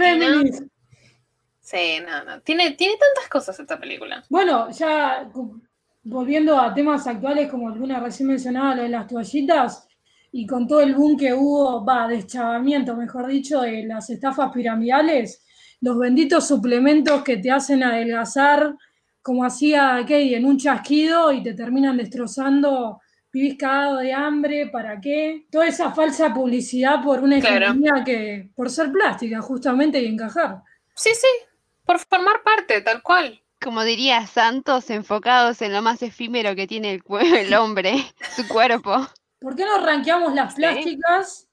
Sí, 1.67 1.99
no, 2.07 2.23
no. 2.25 2.41
Tiene, 2.43 2.73
tiene 2.77 2.95
tantas 2.95 3.29
cosas 3.29 3.59
esta 3.59 3.77
película. 3.77 4.23
Bueno, 4.31 4.71
ya 4.71 5.29
volviendo 6.05 6.57
a 6.61 6.73
temas 6.73 7.09
actuales, 7.09 7.51
como 7.51 7.69
alguna 7.69 7.99
recién 7.99 8.29
mencionaba, 8.29 8.77
lo 8.77 8.83
de 8.85 8.89
las 8.89 9.09
toallitas, 9.09 9.89
y 10.31 10.47
con 10.47 10.69
todo 10.69 10.81
el 10.81 10.95
boom 10.95 11.17
que 11.19 11.35
hubo, 11.35 11.85
va, 11.85 12.07
deschavamiento, 12.07 12.95
mejor 12.95 13.27
dicho, 13.27 13.63
de 13.63 13.85
las 13.85 14.09
estafas 14.11 14.53
piramidales, 14.53 15.45
los 15.81 15.99
benditos 15.99 16.47
suplementos 16.47 17.25
que 17.25 17.39
te 17.39 17.51
hacen 17.51 17.83
adelgazar, 17.83 18.77
como 19.21 19.45
hacía 19.45 19.97
Katie, 20.03 20.37
en 20.37 20.45
un 20.45 20.59
chasquido 20.59 21.33
y 21.33 21.43
te 21.43 21.55
terminan 21.55 21.97
destrozando, 21.97 23.01
vivís 23.33 23.59
cagado 23.59 23.97
de 23.97 24.13
hambre, 24.13 24.69
¿para 24.69 25.01
qué? 25.01 25.47
Toda 25.51 25.67
esa 25.67 25.91
falsa 25.91 26.33
publicidad 26.33 27.03
por 27.03 27.25
una 27.25 27.41
Claro. 27.41 27.57
economía 27.67 28.05
que, 28.05 28.51
por 28.55 28.71
ser 28.71 28.93
plástica, 28.93 29.41
justamente, 29.43 30.01
y 30.01 30.07
encajar. 30.07 30.63
Sí, 30.95 31.11
sí, 31.13 31.27
por 31.87 31.99
formar 31.99 32.43
parte, 32.43 32.81
tal 32.83 33.03
cual. 33.03 33.41
Como 33.63 33.85
diría 33.85 34.27
Santos, 34.27 34.91
enfocados 34.91 35.63
en 35.63 35.73
lo 35.73 35.81
más 35.83 36.03
efímero 36.03 36.55
que 36.55 36.67
tiene 36.67 36.93
el, 36.93 37.03
el 37.37 37.55
hombre, 37.55 37.95
su 38.37 38.47
cuerpo. 38.49 39.07
¿Por 39.41 39.57
qué 39.57 39.65
no 39.65 39.85
rankeamos 39.85 40.35
las 40.35 40.55
Sí. 40.55 40.61
plásticas 40.61 41.49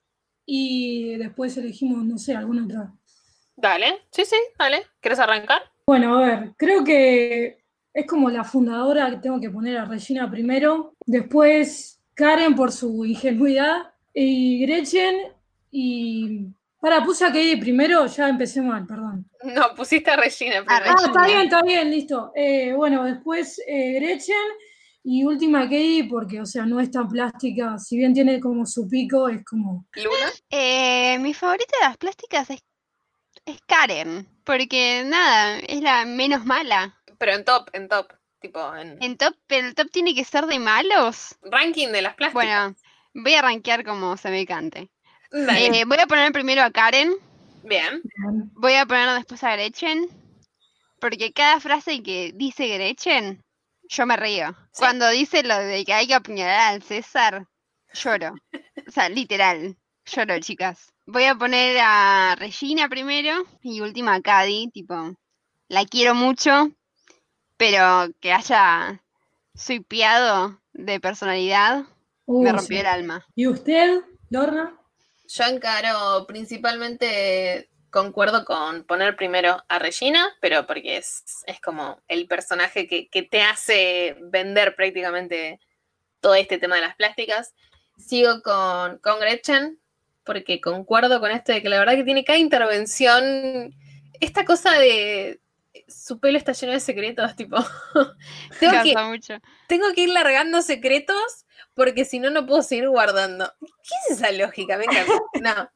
y 0.46 1.16
después 1.18 1.56
elegimos, 1.58 2.04
no 2.04 2.18
sé, 2.18 2.36
alguna 2.36 2.66
otra? 2.66 2.92
Dale, 3.56 4.02
sí, 4.12 4.26
sí, 4.26 4.36
dale. 4.58 4.86
¿Quieres 5.00 5.20
arrancar? 5.20 5.62
Bueno, 5.86 6.18
a 6.18 6.22
ver, 6.26 6.52
creo 6.58 6.84
que 6.84 7.64
es 7.94 8.08
como 8.08 8.30
la 8.30 8.44
fundadora 8.44 9.10
que 9.12 9.18
tengo 9.18 9.40
que 9.40 9.50
poner 9.50 9.78
a 9.78 9.86
Regina 9.86 10.30
primero, 10.30 10.96
después 11.06 12.00
Karen 12.16 12.56
por 12.56 12.72
su 12.72 13.06
ingenuidad 13.06 13.94
y 14.14 14.66
Gretchen 14.66 15.16
y... 15.72 16.48
Para, 16.80 17.02
puse 17.06 17.24
a 17.24 17.28
Katie 17.28 17.58
primero, 17.58 18.06
ya 18.08 18.28
empecé 18.28 18.62
mal, 18.62 18.86
perdón. 18.86 19.26
No, 19.56 19.76
pusiste 19.76 20.10
a 20.12 20.16
Regina 20.16 20.64
Ah, 20.68 20.80
primero. 20.80 20.96
Ah, 20.98 21.06
está 21.06 21.26
bien, 21.26 21.42
está 21.42 21.62
bien, 21.62 21.92
listo. 21.92 22.32
Eh, 22.36 22.74
bueno, 22.74 23.04
después 23.04 23.62
eh, 23.68 23.94
Gretchen 24.00 24.36
y 25.04 25.26
última 25.26 25.64
Katie 25.64 26.08
porque, 26.10 26.40
o 26.40 26.46
sea, 26.46 26.66
no 26.66 26.80
es 26.80 26.90
tan 26.90 27.10
plástica, 27.10 27.78
si 27.78 27.98
bien 27.98 28.14
tiene 28.14 28.40
como 28.40 28.66
su 28.66 28.88
pico, 28.88 29.28
es 29.28 29.44
como... 29.44 29.86
Luna. 29.96 30.32
Eh, 30.50 31.18
mi 31.20 31.34
favorita 31.34 31.76
de 31.82 31.88
las 31.88 31.98
plásticas 31.98 32.50
es, 32.52 32.64
es 33.46 33.60
Karen, 33.66 34.28
porque 34.46 35.04
nada, 35.06 35.60
es 35.60 35.82
la 35.82 36.06
menos 36.06 36.46
mala. 36.46 36.98
Pero 37.18 37.34
en 37.34 37.44
top, 37.44 37.70
en 37.74 37.90
top. 37.90 38.14
Tipo, 38.40 38.76
en 38.76 38.98
En 39.02 39.18
top, 39.18 39.36
pero 39.48 39.68
el 39.68 39.76
top 39.76 39.90
tiene 39.90 40.14
que 40.14 40.26
ser 40.26 40.46
de 40.46 40.60
malos. 40.60 41.36
ranking 41.44 41.90
de 41.90 42.02
las 42.02 42.16
plásticas. 42.16 42.34
Bueno, 42.34 42.76
voy 43.14 43.34
a 43.36 43.42
rankear 43.42 43.86
como 43.86 44.18
se 44.18 44.30
me 44.30 44.46
cante. 44.46 44.90
Eh, 45.32 45.84
voy 45.86 45.98
a 45.98 46.08
poner 46.08 46.32
primero 46.32 46.62
a 46.62 46.70
Karen, 46.72 47.14
Bien. 47.64 48.02
voy 48.54 48.74
a 48.74 48.86
poner 48.86 49.10
después 49.16 49.44
a 49.44 49.54
Gretchen, 49.54 50.08
porque 51.00 51.32
cada 51.34 51.60
frase 51.60 52.04
que 52.04 52.32
dice 52.36 52.68
Gretchen, 52.68 53.44
yo 53.90 54.06
me 54.06 54.18
río. 54.18 54.52
Sí. 54.72 54.80
Cuando 54.80 55.10
dice 55.10 55.44
lo 55.44 55.58
de 55.58 55.84
que 55.86 55.94
hay 55.94 56.08
que 56.08 56.14
apuñalar 56.14 56.74
al 56.74 56.84
César, 56.84 57.48
lloro. 57.94 58.34
O 58.88 58.92
sea, 58.92 59.10
literal, 59.10 59.78
lloro, 60.06 60.40
chicas. 60.40 60.94
Voy 61.06 61.26
a 61.26 61.36
poner 61.36 61.78
a 61.82 62.36
Regina 62.38 62.88
primero 62.90 63.46
y 63.62 63.82
última 63.82 64.16
a 64.16 64.22
Cady, 64.22 64.70
tipo, 64.72 65.16
la 65.68 65.86
quiero 65.86 66.16
mucho, 66.16 66.72
pero 67.58 68.08
que 68.20 68.32
haya 68.32 69.02
suipiado 69.56 70.60
de 70.74 71.00
personalidad 71.00 71.86
Uh, 72.26 72.42
me 72.42 72.52
sí. 72.52 72.56
rompió 72.56 72.80
el 72.80 72.86
alma. 72.86 73.26
¿Y 73.36 73.48
usted, 73.48 74.02
Lorna? 74.30 74.80
Yo 75.36 75.46
encaro 75.46 76.28
principalmente, 76.28 77.68
concuerdo 77.90 78.46
con 78.46 78.84
poner 78.84 79.16
primero 79.16 79.64
a 79.68 79.80
Regina, 79.80 80.30
pero 80.42 80.68
porque 80.68 80.98
es, 80.98 81.24
es 81.48 81.60
como 81.60 82.00
el 82.08 82.28
personaje 82.28 82.88
que, 82.88 83.10
que 83.10 83.24
te 83.24 83.42
hace 83.42 84.16
vender 84.22 84.76
prácticamente 84.76 85.60
todo 86.20 86.36
este 86.36 86.60
tema 86.60 86.76
de 86.76 86.82
las 86.82 86.96
plásticas. 86.96 87.56
Sigo 87.98 88.44
con, 88.44 89.00
con 89.00 89.20
Gretchen, 89.20 89.80
porque 90.24 90.62
concuerdo 90.62 91.20
con 91.20 91.32
esto 91.32 91.52
de 91.52 91.64
que 91.64 91.70
la 91.70 91.80
verdad 91.80 91.96
que 91.96 92.04
tiene 92.04 92.24
cada 92.24 92.38
intervención, 92.38 93.74
esta 94.20 94.46
cosa 94.46 94.78
de 94.78 95.42
su 95.88 96.20
pelo 96.20 96.38
está 96.38 96.52
lleno 96.52 96.74
de 96.74 96.80
secretos, 96.80 97.36
tipo, 97.36 97.58
tengo 98.60 98.84
que, 98.84 98.96
mucho. 98.98 99.42
tengo 99.68 99.92
que 99.94 100.02
ir 100.02 100.10
largando 100.10 100.62
secretos 100.62 101.43
porque 101.76 102.06
si 102.06 102.20
no, 102.20 102.30
no 102.30 102.46
puedo 102.46 102.62
seguir 102.62 102.90
guardando. 102.90 103.52
¿Qué 103.60 103.96
es 104.14 104.18
esa 104.20 104.32
lógica? 104.32 104.78
Me 104.78 104.86
encanta. 104.86 105.14
No, 105.42 105.70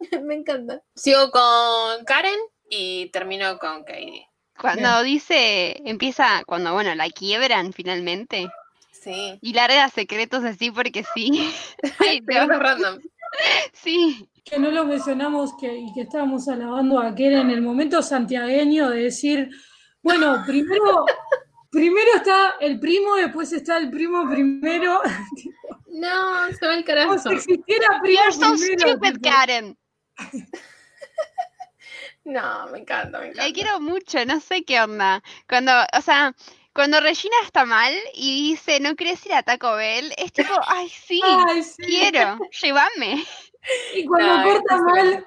me 0.24 0.34
encanta. 0.34 0.82
Sigo 0.94 1.30
con 1.30 2.04
Karen 2.04 2.38
y 2.68 3.06
termino 3.10 3.58
con 3.58 3.84
Katie. 3.84 4.26
Cuando 4.60 5.02
dice, 5.02 5.80
empieza, 5.88 6.42
cuando 6.46 6.72
bueno, 6.74 6.94
la 6.94 7.08
quiebran 7.10 7.72
finalmente 7.72 8.48
Sí. 8.92 9.38
y 9.40 9.52
larga 9.54 9.88
secretos 9.88 10.44
así 10.44 10.70
porque 10.70 11.04
sí. 11.14 11.52
Ay, 11.98 12.20
Dios, 12.20 12.42
Secretos 12.42 12.58
random. 12.62 13.00
sí. 13.72 14.28
Que 14.44 14.58
no 14.58 14.70
lo 14.70 14.84
mencionamos 14.84 15.52
que, 15.60 15.72
y 15.74 15.92
que 15.94 16.02
estábamos 16.02 16.48
alabando 16.48 17.00
a 17.00 17.14
Keren 17.14 17.40
en 17.42 17.50
el 17.50 17.62
momento 17.62 18.02
santiagueño 18.02 18.90
de 18.90 19.04
decir, 19.04 19.50
bueno, 20.02 20.42
primero, 20.46 21.06
primero 21.72 22.10
está 22.16 22.54
el 22.60 22.78
primo, 22.78 23.16
después 23.16 23.52
está 23.52 23.78
el 23.78 23.90
primo 23.90 24.28
primero. 24.30 25.00
No, 25.88 26.46
se 26.58 26.66
va 26.66 26.74
el 26.74 26.84
Como 26.84 26.86
carajo. 26.86 27.18
si 27.18 27.34
existiera 27.34 27.86
primo 28.02 28.20
You're 28.20 28.32
so 28.32 28.54
primero. 28.54 28.88
stupid, 28.88 29.12
tipo. 29.14 29.28
Karen. 29.30 29.78
No, 32.24 32.66
me 32.70 32.78
encanta, 32.78 33.18
me 33.18 33.26
encanta. 33.26 33.46
La 33.48 33.52
quiero 33.52 33.80
mucho, 33.80 34.24
no 34.24 34.38
sé 34.40 34.62
qué 34.64 34.80
onda. 34.80 35.22
Cuando, 35.48 35.72
o 35.96 36.00
sea, 36.00 36.34
cuando 36.72 37.00
Regina 37.00 37.34
está 37.44 37.64
mal 37.64 37.92
y 38.14 38.50
dice, 38.50 38.78
no 38.80 38.94
quieres 38.94 39.24
ir 39.26 39.34
a 39.34 39.42
Taco 39.42 39.74
Bell, 39.74 40.12
es 40.16 40.32
tipo, 40.32 40.54
ay, 40.66 40.88
sí, 40.88 41.20
Ay, 41.48 41.62
sí. 41.64 41.82
quiero, 41.82 42.38
llévame. 42.62 43.24
Y 43.94 44.04
cuando 44.06 44.36
No, 44.38 44.44
corta 44.44 44.76
mal, 44.78 45.26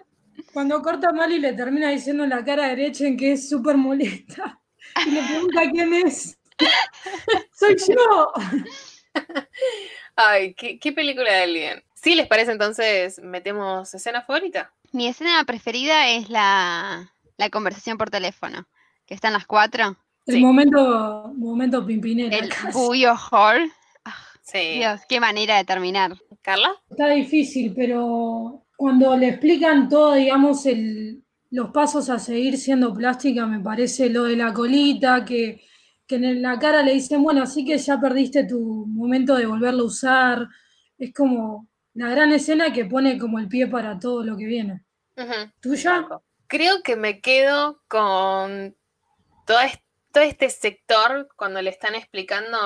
cuando 0.54 0.82
corta 0.82 1.12
mal 1.12 1.32
y 1.34 1.40
le 1.40 1.54
termina 1.54 1.90
diciendo 1.90 2.24
en 2.24 2.30
la 2.30 2.44
cara 2.46 2.68
derecha 2.70 3.06
en 3.06 3.18
que 3.18 3.34
es 3.34 3.50
súper 3.50 3.76
molesta. 3.78 4.60
Y 5.06 5.10
le 5.12 5.22
pregunta 5.24 5.62
quién 5.72 5.94
es. 5.94 6.38
Soy 7.54 7.76
yo. 7.90 8.32
Ay, 10.16 10.54
qué, 10.54 10.80
qué 10.80 10.92
película 10.92 11.32
de 11.32 11.44
Alien. 11.44 11.84
¿Sí 11.94 12.16
les 12.16 12.28
parece 12.28 12.52
entonces 12.52 13.20
metemos 13.24 13.94
escena 13.94 14.22
favorita? 14.22 14.72
Mi 14.92 15.08
escena 15.08 15.44
preferida 15.46 16.10
es 16.10 16.30
la, 16.30 17.12
la 17.38 17.50
conversación 17.50 17.98
por 17.98 18.10
teléfono, 18.10 18.68
que 19.06 19.14
están 19.14 19.34
las 19.34 19.46
cuatro. 19.46 19.98
El 20.26 20.36
Sí. 20.36 20.42
momento, 20.42 21.32
momento 21.36 21.86
pimpinera. 21.86 22.36
El. 22.38 22.50
Buyo 22.74 23.14
Hall. 23.32 23.72
Sí. 24.44 24.76
Dios, 24.78 25.02
qué 25.10 25.20
manera 25.20 25.58
de 25.58 25.66
terminar. 25.66 26.16
¿Carla? 26.42 26.72
Está 26.90 27.08
difícil, 27.10 27.74
pero 27.76 28.64
cuando 28.78 29.18
le 29.18 29.30
explican 29.30 29.90
todo, 29.90 30.14
digamos, 30.14 30.66
el, 30.68 31.24
los 31.56 31.72
pasos 31.72 32.10
a 32.10 32.20
seguir 32.20 32.58
siendo 32.58 32.94
plástica, 32.94 33.46
me 33.46 33.62
parece 33.62 34.10
lo 34.10 34.26
de 34.26 34.36
la 34.36 34.54
colita, 34.54 35.24
que, 35.24 35.62
que 36.06 36.16
en 36.16 36.42
la 36.42 36.60
cara 36.60 36.84
le 36.84 36.94
dicen, 36.94 37.24
bueno, 37.24 37.44
así 37.44 37.64
que 37.64 37.78
ya 37.78 37.98
perdiste 37.98 38.44
tu 38.44 38.86
momento 38.88 39.36
de 39.36 39.46
volverlo 39.46 39.84
a 39.84 39.88
usar. 39.88 40.48
Es 40.98 41.14
como 41.14 41.70
la 41.94 42.10
gran 42.10 42.34
escena 42.34 42.74
que 42.74 42.84
pone 42.84 43.18
como 43.18 43.40
el 43.40 43.48
pie 43.48 43.68
para 43.68 43.98
todo 43.98 44.22
lo 44.22 44.36
que 44.36 44.46
viene. 44.46 44.84
¿Tuya? 45.62 46.06
Creo 46.48 46.84
que 46.84 46.98
me 46.98 47.22
quedo 47.22 47.82
con 47.88 48.76
todo 49.48 49.60
este, 49.62 49.85
todo 50.16 50.24
este 50.24 50.50
sector 50.50 51.28
cuando 51.36 51.62
le 51.62 51.70
están 51.70 51.94
explicando 51.94 52.58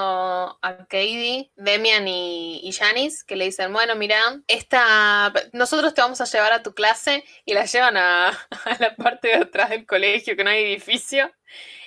a 0.62 0.78
Katie, 0.88 1.52
Demian 1.56 2.08
y, 2.08 2.60
y 2.64 2.72
Janice, 2.72 3.24
que 3.26 3.36
le 3.36 3.46
dicen, 3.46 3.74
bueno, 3.74 3.96
mira, 3.96 4.20
esta, 4.48 5.34
nosotros 5.52 5.96
te 5.96 6.02
vamos 6.02 6.22
a 6.22 6.26
llevar 6.26 6.54
a 6.54 6.62
tu 6.62 6.76
clase 6.76 7.24
y 7.46 7.56
la 7.56 7.66
llevan 7.66 7.98
a, 7.98 8.28
a 8.66 8.78
la 8.80 8.96
parte 8.96 9.30
de 9.30 9.36
atrás 9.38 9.72
del 9.72 9.88
colegio, 9.88 10.36
que 10.36 10.44
no 10.44 10.52
hay 10.52 10.64
edificio, 10.64 11.32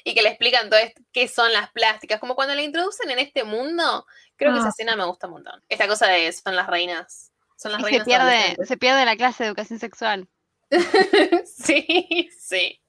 y 0.02 0.14
que 0.14 0.22
le 0.22 0.30
explican 0.30 0.68
todo 0.68 0.80
esto, 0.80 1.00
qué 1.12 1.28
son 1.28 1.52
las 1.52 1.70
plásticas, 1.70 2.18
como 2.18 2.34
cuando 2.34 2.56
la 2.56 2.62
introducen 2.62 3.08
en 3.12 3.20
este 3.20 3.44
mundo, 3.44 4.04
creo 4.34 4.52
que 4.52 4.58
esa 4.58 4.66
Ah. 4.66 4.70
escena 4.70 4.96
me 4.96 5.04
gusta 5.04 5.28
un 5.28 5.34
montón. 5.34 5.62
Esta 5.68 5.86
cosa 5.86 6.08
de 6.08 6.32
son 6.32 6.56
las 6.56 6.66
reinas. 6.66 7.30
Son 7.56 7.70
las 7.70 7.80
Y 7.82 7.84
se 7.84 7.90
reinas 7.90 8.04
pierde, 8.06 8.22
adolescentes. 8.22 8.68
se 8.68 8.76
pierde 8.78 9.04
la 9.04 9.14
clase 9.16 9.44
de 9.44 9.48
educación 9.50 9.78
sexual. 9.78 10.28
sí, 11.46 12.28
sí. 12.36 12.81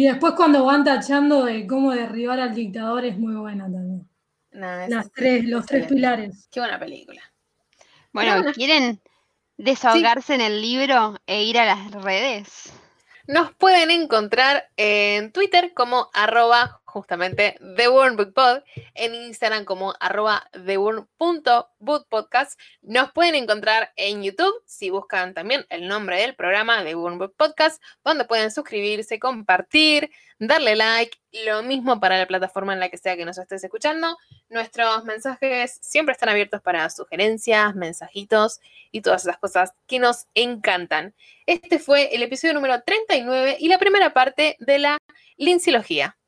Y 0.00 0.04
después 0.04 0.32
cuando 0.32 0.64
van 0.64 0.82
tachando 0.82 1.44
de 1.44 1.66
cómo 1.66 1.92
derribar 1.92 2.40
al 2.40 2.54
dictador 2.54 3.04
es 3.04 3.18
muy 3.18 3.34
buena 3.34 3.64
también. 3.64 4.08
Nah, 4.50 4.88
Las 4.88 5.12
tres, 5.12 5.44
los 5.44 5.66
tres 5.66 5.86
pilares. 5.88 6.48
Qué 6.50 6.58
buena 6.58 6.78
película. 6.78 7.20
Bueno, 8.10 8.36
bueno. 8.36 8.52
¿quieren 8.54 8.98
desahogarse 9.58 10.36
en 10.36 10.40
el 10.40 10.62
libro 10.62 11.16
e 11.26 11.42
ir 11.42 11.58
a 11.58 11.66
las 11.66 11.90
redes? 11.90 12.72
Nos 13.26 13.52
pueden 13.52 13.90
encontrar 13.90 14.70
en 14.78 15.32
Twitter 15.32 15.74
como 15.74 16.08
arroba 16.14 16.79
justamente 16.90 17.56
The 17.76 17.88
Burn 17.88 18.16
Book 18.16 18.34
Pod, 18.34 18.62
en 18.94 19.14
Instagram 19.14 19.64
como 19.64 19.94
arroba 20.00 20.48
theburn.bookpodcast. 20.52 22.58
Nos 22.82 23.12
pueden 23.12 23.34
encontrar 23.34 23.92
en 23.96 24.22
YouTube 24.22 24.54
si 24.66 24.90
buscan 24.90 25.34
también 25.34 25.66
el 25.70 25.88
nombre 25.88 26.20
del 26.20 26.34
programa 26.34 26.84
The 26.84 26.94
Burn 26.94 27.18
Book 27.18 27.34
Podcast, 27.36 27.82
donde 28.04 28.24
pueden 28.24 28.50
suscribirse, 28.50 29.18
compartir, 29.18 30.10
darle 30.38 30.74
like, 30.74 31.18
lo 31.44 31.62
mismo 31.62 32.00
para 32.00 32.18
la 32.18 32.26
plataforma 32.26 32.72
en 32.72 32.80
la 32.80 32.88
que 32.88 32.96
sea 32.96 33.16
que 33.16 33.24
nos 33.24 33.38
estés 33.38 33.62
escuchando. 33.62 34.16
Nuestros 34.48 35.04
mensajes 35.04 35.78
siempre 35.80 36.12
están 36.12 36.28
abiertos 36.28 36.60
para 36.62 36.88
sugerencias, 36.90 37.74
mensajitos 37.74 38.60
y 38.90 39.02
todas 39.02 39.22
esas 39.22 39.38
cosas 39.38 39.72
que 39.86 39.98
nos 39.98 40.26
encantan. 40.34 41.14
Este 41.46 41.78
fue 41.78 42.14
el 42.14 42.22
episodio 42.22 42.54
número 42.54 42.82
39 42.82 43.58
y 43.60 43.68
la 43.68 43.78
primera 43.78 44.12
parte 44.12 44.56
de 44.58 44.78
la 44.78 44.98
Linciología. 45.36 46.19